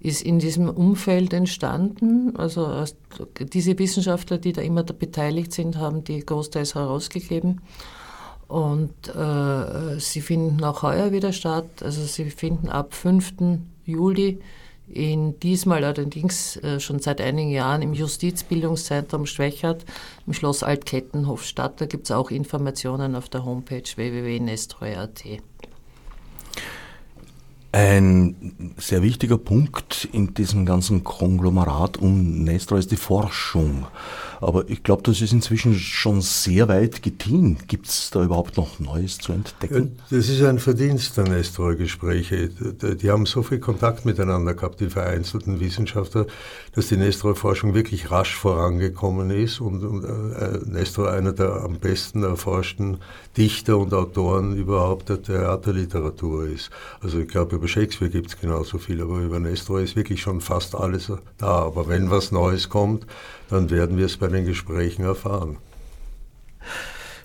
[0.00, 2.34] ist in diesem Umfeld entstanden.
[2.36, 2.94] Also aus,
[3.40, 7.60] diese Wissenschaftler, die da immer da beteiligt sind, haben die großteils herausgegeben.
[8.46, 11.82] Und äh, sie finden auch heuer wieder statt.
[11.82, 13.34] Also sie finden ab 5.
[13.84, 14.40] Juli
[14.92, 19.84] in diesmal allerdings äh, schon seit einigen Jahren im Justizbildungszentrum Schwächert
[20.26, 21.80] im Schloss Altkettenhof statt.
[21.80, 25.24] Da gibt es auch Informationen auf der Homepage www.nestreu.at.
[27.70, 33.86] Ein sehr wichtiger Punkt in diesem ganzen Konglomerat um Nestor ist die Forschung.
[34.40, 37.58] Aber ich glaube, das ist inzwischen schon sehr weit gediehen.
[37.66, 39.96] Gibt es da überhaupt noch Neues zu entdecken?
[40.10, 42.48] Das ist ein Verdienst der Nestor-Gespräche.
[42.48, 46.26] Die haben so viel Kontakt miteinander gehabt, die vereinzelten Wissenschaftler,
[46.74, 52.98] dass die Nestor-Forschung wirklich rasch vorangekommen ist und, äh, Nestor einer der am besten erforschten
[53.36, 56.70] Dichter und Autoren überhaupt der Theaterliteratur ist.
[57.00, 60.40] Also ich glaube, über Shakespeare gibt es genauso viel, aber über Nestor ist wirklich schon
[60.40, 61.46] fast alles da.
[61.46, 63.06] Aber wenn was Neues kommt,
[63.50, 65.58] dann werden wir es bei den Gesprächen erfahren.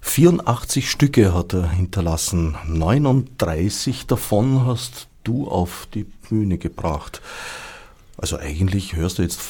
[0.02, 2.56] 84 Stücke hat er hinterlassen.
[2.68, 7.22] 39 davon hast du auf die Bühne gebracht.
[8.18, 9.42] Also eigentlich hörst du jetzt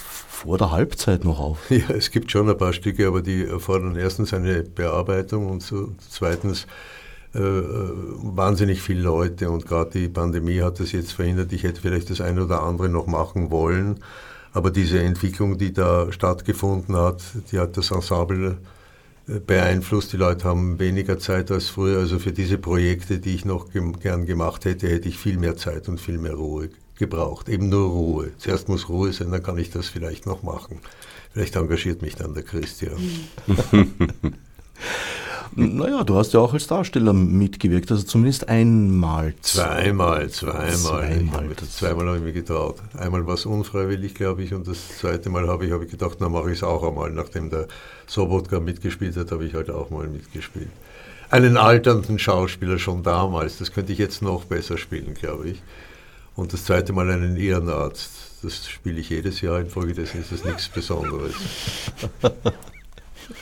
[0.44, 1.60] vor der Halbzeit noch auf.
[1.70, 5.90] Ja, es gibt schon ein paar Stücke, aber die erfordern erstens eine Bearbeitung und so,
[6.10, 6.68] zweitens
[7.34, 11.52] äh, äh wahnsinnig viele Leute und gerade die Pandemie hat das jetzt verhindert.
[11.52, 14.00] Ich hätte vielleicht das eine oder andere noch machen wollen,
[14.54, 18.58] aber diese Entwicklung, die da stattgefunden hat, die hat das Ensemble
[19.28, 20.14] äh, beeinflusst.
[20.14, 22.00] Die Leute haben weniger Zeit als früher.
[22.00, 25.90] Also für diese Projekte, die ich noch gern gemacht hätte, hätte ich viel mehr Zeit
[25.90, 27.50] und viel mehr Ruhe gebraucht.
[27.50, 28.32] Eben nur Ruhe.
[28.38, 30.80] Zuerst muss Ruhe sein, dann kann ich das vielleicht noch machen.
[31.32, 32.98] Vielleicht engagiert mich dann der Christian.
[35.56, 39.36] Naja, du hast ja auch als Darsteller mitgewirkt, also zumindest einmal.
[39.42, 40.72] Zweimal, zweimal.
[40.72, 42.78] Zweimal, ich, zweimal habe ich mich getraut.
[42.98, 46.18] Einmal war es unfreiwillig, glaube ich, und das zweite Mal habe ich, hab ich gedacht,
[46.20, 47.12] na mache ich es auch einmal.
[47.12, 47.68] Nachdem der
[48.08, 50.70] Sobotka mitgespielt hat, habe ich heute auch mal mitgespielt.
[51.30, 55.62] Einen alternden Schauspieler schon damals, das könnte ich jetzt noch besser spielen, glaube ich.
[56.36, 58.12] Und das zweite Mal einen Ehrenarzt.
[58.42, 61.34] Das spiele ich jedes Jahr, infolgedessen ist das nichts Besonderes.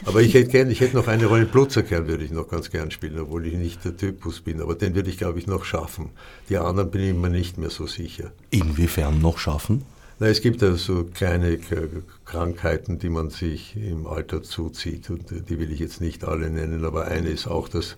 [0.05, 2.91] Aber ich hätte gern, ich hätte noch eine Rolle Blutzerkern würde ich noch ganz gern
[2.91, 4.61] spielen, obwohl ich nicht der Typus bin.
[4.61, 6.09] Aber den würde ich, glaube ich, noch schaffen.
[6.49, 8.32] Die anderen bin ich mir nicht mehr so sicher.
[8.49, 9.84] Inwiefern noch schaffen?
[10.19, 11.57] Na, es gibt ja so kleine
[12.25, 15.09] Krankheiten, die man sich im Alter zuzieht.
[15.09, 17.97] Und die will ich jetzt nicht alle nennen, aber eine ist auch, dass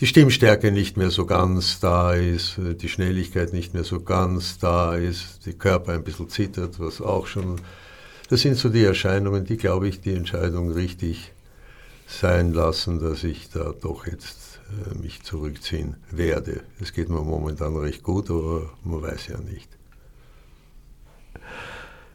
[0.00, 4.96] die Stimmstärke nicht mehr so ganz da ist, die Schnelligkeit nicht mehr so ganz da
[4.96, 7.60] ist, der Körper ein bisschen zittert, was auch schon
[8.34, 11.30] das sind so die Erscheinungen, die, glaube ich, die Entscheidung richtig
[12.08, 14.58] sein lassen, dass ich da doch jetzt
[14.90, 16.64] äh, mich zurückziehen werde.
[16.80, 19.68] Es geht mir momentan recht gut, aber man weiß ja nicht.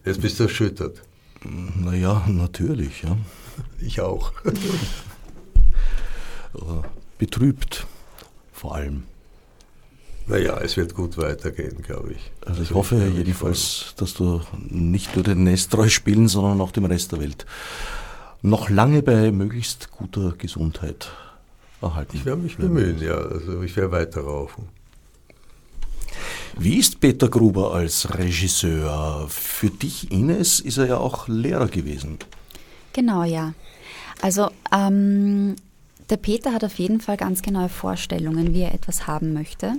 [0.03, 1.01] Jetzt bist du erschüttert.
[1.45, 3.17] Naja, natürlich, ja.
[3.79, 4.33] Ich auch.
[7.17, 7.87] Betrübt
[8.51, 9.03] vor allem.
[10.29, 12.31] Naja, es wird gut weitergehen, glaube ich.
[12.45, 16.85] Also ich hoffe ich jedenfalls, dass du nicht nur den Nestreu spielen, sondern auch dem
[16.85, 17.47] Rest der Welt
[18.43, 21.11] noch lange bei möglichst guter Gesundheit
[21.81, 22.15] erhalten.
[22.15, 23.15] Ich werde mich bemühen, ja.
[23.15, 24.69] Also ich werde weiter rauchen.
[26.57, 29.25] Wie ist Peter Gruber als Regisseur?
[29.29, 32.19] Für dich, Ines, ist er ja auch Lehrer gewesen.
[32.93, 33.53] Genau, ja.
[34.21, 35.55] Also ähm,
[36.09, 39.73] der Peter hat auf jeden Fall ganz genaue Vorstellungen, wie er etwas haben möchte.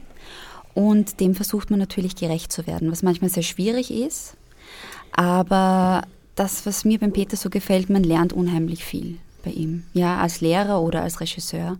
[0.74, 4.36] Und dem versucht man natürlich gerecht zu werden, was manchmal sehr schwierig ist.
[5.12, 6.02] Aber
[6.36, 9.84] das, was mir beim Peter so gefällt, man lernt unheimlich viel bei ihm.
[9.92, 11.78] Ja, als Lehrer oder als Regisseur.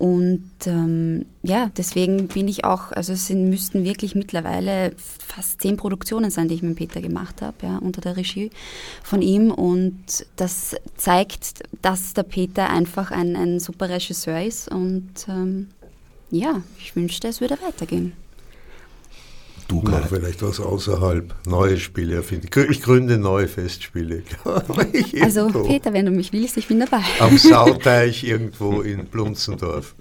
[0.00, 5.76] Und ähm, ja, deswegen bin ich auch, also es sind, müssten wirklich mittlerweile fast zehn
[5.76, 8.50] Produktionen sein, die ich mit Peter gemacht habe, ja, unter der Regie
[9.02, 9.50] von ihm.
[9.50, 14.68] Und das zeigt, dass der Peter einfach ein, ein super Regisseur ist.
[14.70, 15.68] Und ähm,
[16.30, 18.14] ja, ich wünschte, es würde weitergehen.
[19.70, 22.48] Du Mach vielleicht was außerhalb, neue Spiele erfinden.
[22.70, 24.22] Ich gründe neue Festspiele.
[25.22, 27.02] also Peter, wenn du mich willst, ich bin dabei.
[27.20, 29.94] Am Sauteich irgendwo in Blunzendorf.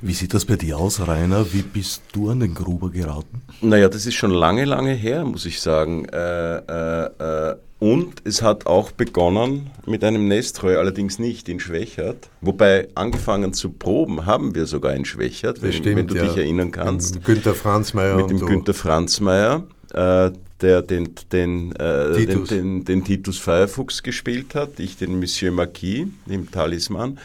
[0.00, 1.52] Wie sieht das bei dir aus, Rainer?
[1.52, 3.42] Wie bist du an den Gruber geraten?
[3.60, 6.06] Naja, das ist schon lange, lange her, muss ich sagen.
[6.06, 12.30] Äh, äh, äh, und es hat auch begonnen mit einem Nestreu, allerdings nicht in Schwächert.
[12.40, 16.24] Wobei angefangen zu proben haben wir sogar in Schwächert, wenn, stimmt, wenn du ja.
[16.24, 17.16] dich erinnern kannst.
[17.16, 20.30] Mit Günter Franzmeier Mit dem Günter Franzmeier, äh,
[20.62, 22.48] der den, den, äh, Titus.
[22.48, 27.18] den, den, den Titus Firefuchs gespielt hat, ich den Monsieur Marquis im Talisman.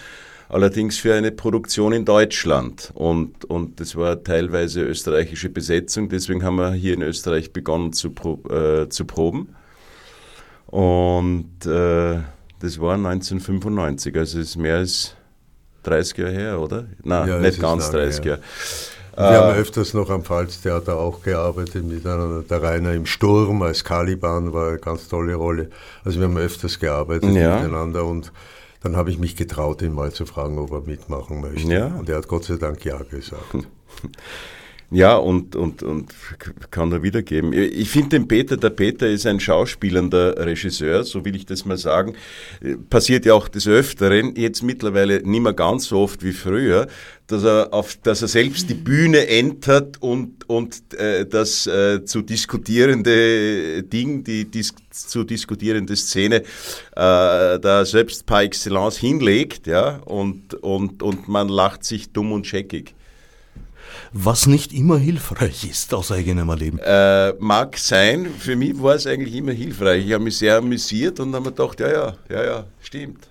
[0.49, 2.91] Allerdings für eine Produktion in Deutschland.
[2.95, 8.09] Und, und das war teilweise österreichische Besetzung, deswegen haben wir hier in Österreich begonnen zu,
[8.09, 9.55] pro, äh, zu proben.
[10.71, 12.19] Und äh,
[12.59, 15.15] das war 1995, also es ist mehr als
[15.83, 16.85] 30 Jahre her, oder?
[17.03, 18.31] Nein, Ja, nicht ganz lange 30 her.
[18.33, 18.41] Jahre.
[19.31, 22.43] Wir haben Äh, öfters noch am Pfalztheater auch gearbeitet miteinander.
[22.43, 25.69] Der Rainer im Sturm als Caliban war eine ganz tolle Rolle.
[26.05, 27.57] Also wir haben öfters gearbeitet Ja.
[27.57, 28.31] miteinander und
[28.81, 31.67] dann habe ich mich getraut, ihn mal zu fragen, ob er mitmachen möchte.
[31.73, 31.87] Ja.
[31.87, 33.43] Und er hat Gott sei Dank ja gesagt.
[34.91, 36.15] Ja, und, und, und
[36.71, 37.53] kann er wiedergeben.
[37.53, 41.77] Ich finde den Peter, der Peter ist ein schauspielender Regisseur, so will ich das mal
[41.77, 42.15] sagen.
[42.89, 46.87] Passiert ja auch des Öfteren, jetzt mittlerweile nicht mehr ganz so oft wie früher,
[47.27, 52.23] dass er, auf, dass er selbst die Bühne entert und, und äh, das äh, zu
[52.23, 56.43] diskutierende Ding, die dis zu diskutierende Szene, äh,
[56.95, 62.95] da selbst par excellence hinlegt, ja, und, und, und man lacht sich dumm und scheckig.
[64.11, 66.79] Was nicht immer hilfreich ist aus eigenem Erleben.
[66.83, 70.05] Äh, mag sein, für mich war es eigentlich immer hilfreich.
[70.05, 73.27] Ich habe mich sehr amüsiert und habe mir gedacht, ja, ja, ja, ja, stimmt.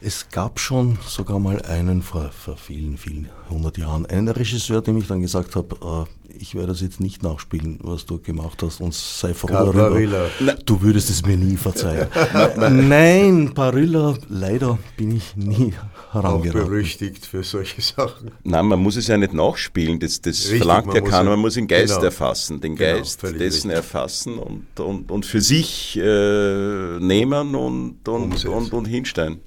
[0.00, 4.96] Es gab schon sogar mal einen vor, vor vielen, vielen hundert Jahren, einen Regisseur, dem
[4.96, 8.80] ich dann gesagt habe, äh, ich werde das jetzt nicht nachspielen, was du gemacht hast
[8.80, 9.90] und sei froh Karl darüber.
[9.90, 10.24] Barilla.
[10.64, 12.08] Du würdest es mir nie verzeihen.
[12.88, 15.74] Nein, Barilla, leider bin ich nie
[16.12, 16.52] Auch herangeraten.
[16.68, 18.30] berüchtigt für solche Sachen.
[18.44, 21.38] Nein, man muss es ja nicht nachspielen, das, das Richtig, verlangt man ja keiner, man
[21.40, 22.04] muss den Geist genau.
[22.04, 23.70] erfassen, den Genau, Geist dessen richtig.
[23.70, 28.48] erfassen und, und, und für sich äh, nehmen und, und, Umsetzen.
[28.48, 29.40] und, und hinstellen.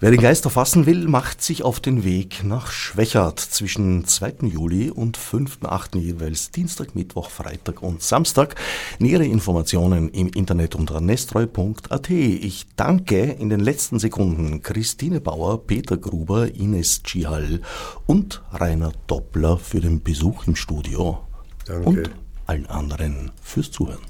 [0.00, 4.46] Wer den Geist erfassen will, macht sich auf den Weg nach Schwächert zwischen 2.
[4.46, 5.98] Juli und 5.8.
[5.98, 8.54] jeweils Dienstag, Mittwoch, Freitag und Samstag.
[8.98, 12.10] Nähere Informationen im Internet unter nestreu.at.
[12.10, 17.60] Ich danke in den letzten Sekunden Christine Bauer, Peter Gruber, Ines Chihal
[18.06, 21.18] und Rainer Doppler für den Besuch im Studio.
[21.66, 21.88] Danke.
[21.88, 22.10] Und
[22.46, 24.00] allen anderen fürs Zuhören.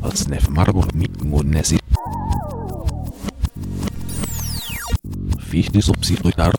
[0.00, 1.78] Als Marburg mit Monesi.
[5.38, 6.52] Fichtes Obsidrutar.